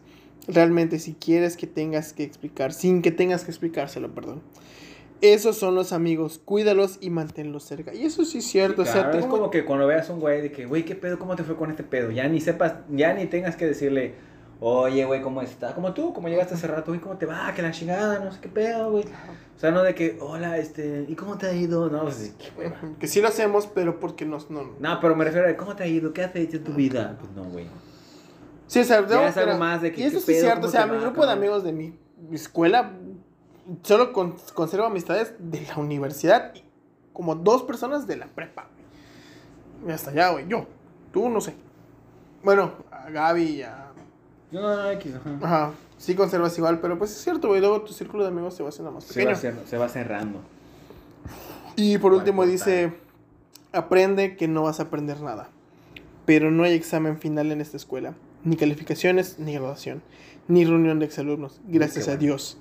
[0.50, 4.41] Realmente, si quieres que tengas que explicar, sin que tengas que explicárselo, perdón.
[5.22, 7.93] Esos son los amigos, cuídalos y manténlos cerca.
[7.93, 8.84] Y eso sí es cierto.
[8.84, 10.95] o sea, Claro, es como que cuando veas a un güey de que, güey, ¿qué
[10.95, 11.18] pedo?
[11.18, 12.11] ¿Cómo te fue con este pedo?
[12.11, 14.13] Ya ni sepas, ya ni tengas que decirle,
[14.59, 15.74] oye, güey, ¿cómo está?
[15.74, 17.51] Como tú, como llegaste hace rato, güey, ¿cómo te va?
[17.55, 19.05] Que la chingada, no sé qué pedo, güey.
[19.05, 21.89] O sea, no de que, hola, este, ¿y cómo te ha ido?
[21.89, 22.72] No, pues, qué.
[22.99, 24.51] Que sí lo hacemos, pero porque nos...
[24.51, 26.13] No, No, pero me refiero a, ¿cómo te ha ido?
[26.13, 27.18] ¿Qué has hecho en tu vida?
[27.20, 27.65] Pues no, güey.
[28.68, 30.61] Sí, o sea, Ya es algo más de que, Y eso ¿qué sí es cierto,
[30.61, 31.97] ¿Cómo o sea, mi grupo de amigos de mi
[32.32, 32.91] escuela,
[33.84, 36.63] solo con- conservo amistades de la universidad y
[37.13, 38.68] como dos personas de la prepa.
[39.88, 40.65] Y hasta allá, güey, yo,
[41.11, 41.55] tú no sé.
[42.43, 43.91] Bueno, a Gaby y a...
[44.51, 45.38] No, no, no, X, ajá.
[45.41, 48.63] Ajá, sí conservas igual, pero pues es cierto, güey, luego tu círculo de amigos se
[48.63, 49.55] va haciendo más Se va, pequeño.
[49.55, 50.39] cer- se va cerrando.
[51.76, 52.93] Y por último dice,
[53.74, 55.49] aprende que no vas a aprender nada.
[56.26, 58.13] Pero no hay examen final en esta escuela.
[58.43, 60.01] Ni calificaciones, ni graduación.
[60.47, 61.59] Ni reunión de exalumnos.
[61.68, 62.22] Gracias qué a bueno.
[62.22, 62.57] Dios.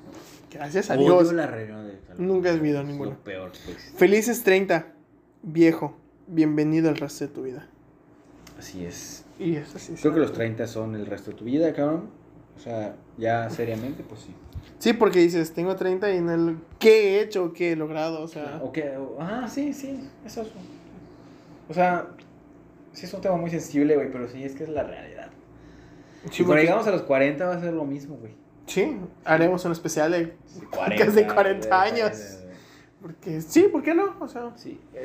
[0.52, 1.32] Gracias a Dios.
[1.32, 2.82] la reunión de Nunca he vivido.
[2.82, 3.52] Lo peor.
[3.96, 4.86] Felices 30.
[5.42, 5.96] Viejo.
[6.26, 7.68] Bienvenido al resto de tu vida.
[8.58, 9.24] Así es.
[9.38, 9.94] Y eso sí.
[9.94, 10.38] es Creo que los cierto.
[10.38, 12.08] 30 son el resto de tu vida, cabrón.
[12.56, 14.34] O sea, ya seriamente, pues sí.
[14.78, 16.56] Sí, porque dices, tengo 30 y en el...
[16.78, 17.52] ¿Qué he hecho?
[17.52, 18.22] ¿Qué he logrado?
[18.22, 18.60] O sea...
[18.62, 20.48] O que, o- ah, sí, sí, eso es.
[21.68, 22.08] O sea,
[22.92, 25.30] sí es un tema muy sensible, güey, pero sí es que es la realidad.
[26.24, 28.32] Sí, Si cuando llegamos a los 40 va a ser lo mismo, güey.
[28.66, 30.34] Sí, haremos un especial de...
[30.70, 32.18] 40, Casi 40 de- años.
[32.18, 32.46] de-
[33.02, 34.14] Porque sí, ¿por qué no?
[34.20, 34.52] O sea...
[34.56, 35.04] Sí, eh,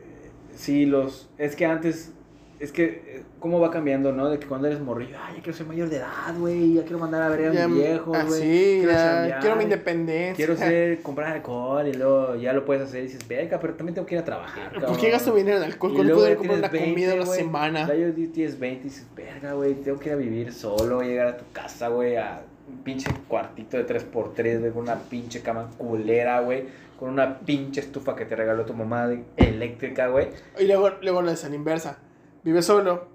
[0.00, 1.28] eh, sí, los.
[1.38, 2.12] Es que antes.
[2.58, 4.28] Es que, eh, ¿cómo va cambiando, no?
[4.28, 6.98] De que cuando eres morrillo, ay, ya quiero ser mayor de edad, güey, ya quiero
[6.98, 8.40] mandar a ver a Ya, mis viejos, ah, güey.
[8.42, 10.34] sí, quiero ya, quiero mi independencia.
[10.34, 13.94] Quiero ser, comprar alcohol y luego ya lo puedes hacer y dices, verga, pero también
[13.94, 15.00] tengo que ir a trabajar, ¿Por cabrón".
[15.00, 16.88] qué gasto dinero en alcohol Y cuando luego puedo ir a ya comprar una tienes
[16.90, 17.38] comida 20, una güey.
[17.40, 17.86] semana?
[17.86, 21.26] Ya yo tienes 20 y dices, verga, güey, tengo que ir a vivir solo, llegar
[21.28, 25.68] a tu casa, güey, a un pinche cuartito de 3x3, güey, con una pinche cama
[25.78, 26.66] culera, güey,
[26.98, 30.28] con una pinche estufa que te regaló tu mamá de- eléctrica, güey.
[30.58, 31.98] Y luego, luego la inversa.
[32.44, 33.08] Vives solo,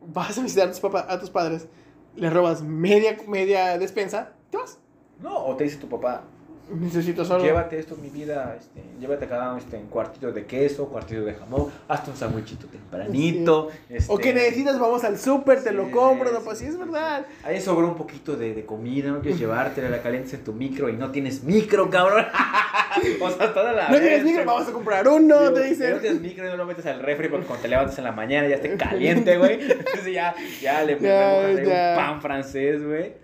[0.00, 1.68] vas a visitar a tus, papá, a tus padres,
[2.16, 4.78] le robas media, media despensa, te vas.
[5.20, 6.24] No, o te dice tu papá,
[6.70, 7.44] Necesito solo.
[7.44, 11.70] Llévate esto, mi vida, este, llévate acá este, un cuartito de queso, cuartito de jamón,
[11.88, 13.68] hazte un sandwichito tempranito.
[13.88, 16.78] este, O que necesitas, vamos al súper, te lo Sí, compro, no, pues sí, es
[16.78, 17.26] verdad.
[17.44, 20.88] Ahí sobró un poquito de, de comida, no quieres llevártela, la calientes en tu micro
[20.88, 22.24] y no tienes micro, cabrón.
[23.20, 26.00] o sea, toda la No tienes micro, vamos a comprar uno, Digo, te No dicen.
[26.00, 28.48] tienes micro y no lo metes al refri porque cuando te levantas en la mañana
[28.48, 29.60] ya esté caliente, güey.
[29.70, 31.90] Entonces ya, ya le Ya, le ya.
[31.90, 33.22] un pan francés, güey.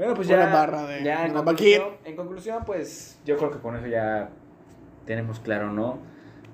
[0.00, 0.52] Bueno, pues Una ya.
[0.52, 4.30] barra de- ya en una conclusión, en conclusión, pues yo creo que con eso ya
[5.04, 5.98] tenemos claro, ¿no?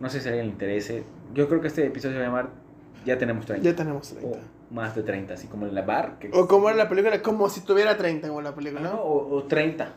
[0.01, 1.05] No sé si a alguien le interese.
[1.33, 2.49] Yo creo que este episodio se va a llamar
[3.05, 3.65] Ya tenemos 30.
[3.71, 4.37] Ya tenemos 30.
[4.39, 6.19] O más de 30, así como en la bar.
[6.19, 8.95] Que O como era la película, como si tuviera 30 como la película, ¿no?
[9.01, 9.93] O, o 30.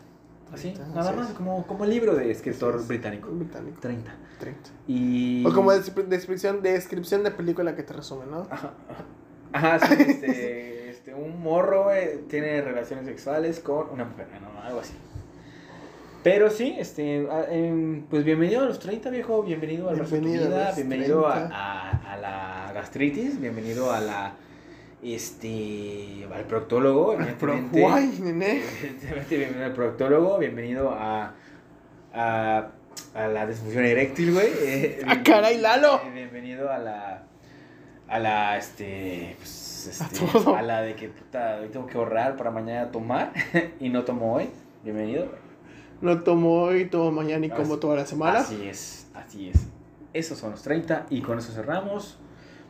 [0.54, 3.30] Así, 30, nada más, como, como el libro de escritor británico.
[3.32, 3.80] Británico.
[3.82, 4.12] 30.
[4.39, 4.70] 30.
[4.88, 5.43] Y...
[5.45, 8.45] O como descri- descripción, descripción de película que te resume, ¿no?
[8.52, 8.74] Ajá,
[9.54, 9.80] ajá.
[9.88, 10.76] Sí, este,
[11.20, 14.62] un morro, güey, tiene relaciones sexuales con una mujer, ¿no?
[14.62, 14.94] Algo así.
[16.24, 20.22] Pero sí, este, a- em, pues bienvenido a los 30, viejo, bienvenido al resto de
[20.22, 21.56] tu Bienvenido a vida, los bienvenido a, 30.
[21.56, 24.34] a- a la gastritis, bienvenido a la,
[25.02, 27.80] este, al proctólogo, evidentemente.
[27.82, 28.62] guay, nene.
[29.30, 31.34] Bienvenido al proctólogo, bienvenido a,
[32.14, 32.68] a,
[33.16, 34.98] a la disfunción eréctil, güey.
[35.08, 36.02] Ah, caray, Lalo.
[36.06, 37.24] eh, Bienvenido a la,
[38.10, 40.26] a la, este, pues, este,
[40.56, 43.34] A la de que, puta, hoy tengo que ahorrar para mañana tomar
[43.80, 44.50] y no tomo hoy.
[44.84, 45.28] Bienvenido.
[46.02, 48.40] No tomo hoy, tomo mañana y como toda la semana.
[48.40, 49.68] Así es, así es.
[50.14, 52.18] Esos son los 30 y con eso cerramos.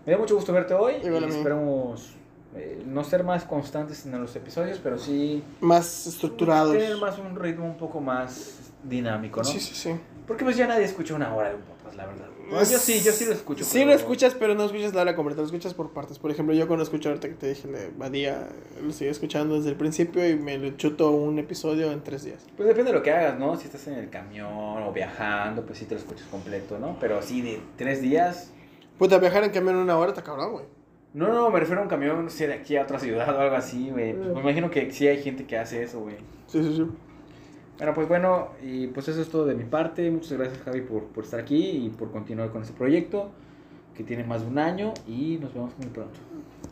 [0.05, 2.15] Me da mucho gusto verte hoy y esperamos
[2.55, 6.73] eh, no ser más constantes en los episodios, pero sí Más estructurados.
[6.73, 9.45] tener más un ritmo un poco más dinámico, ¿no?
[9.45, 9.95] Sí, sí, sí.
[10.25, 12.25] Porque pues ya nadie escucha una hora de un podcast, la verdad.
[12.49, 13.63] Pues, yo sí, yo sí lo escucho.
[13.63, 16.19] Sí pero- lo escuchas, pero no escuchas la hora completa, lo escuchas por partes.
[16.19, 18.49] Por ejemplo, yo cuando escucho ahorita que te dije de Badía,
[18.83, 22.45] lo sigo escuchando desde el principio y me lo chuto un episodio en tres días.
[22.57, 23.55] Pues depende de lo que hagas, ¿no?
[23.57, 24.47] Si estás en el camión
[24.83, 26.97] o viajando, pues sí te lo escuchas completo, ¿no?
[26.99, 28.51] Pero así de tres días...
[28.97, 30.65] Puta, viajar en camión una hora está cabrón, güey.
[31.13, 33.39] No, no, me refiero a un camión, no sé, de aquí a otra ciudad o
[33.39, 34.13] algo así, güey.
[34.13, 36.15] Pues me imagino que sí hay gente que hace eso, güey.
[36.47, 36.85] Sí, sí, sí.
[37.79, 40.11] Bueno, pues bueno, y pues eso es todo de mi parte.
[40.11, 43.31] Muchas gracias, Javi, por, por estar aquí y por continuar con este proyecto
[43.95, 46.19] que tiene más de un año y nos vemos muy pronto.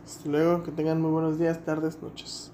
[0.03, 2.51] Hasta luego, que tengan muy buenos días, tardes, noches.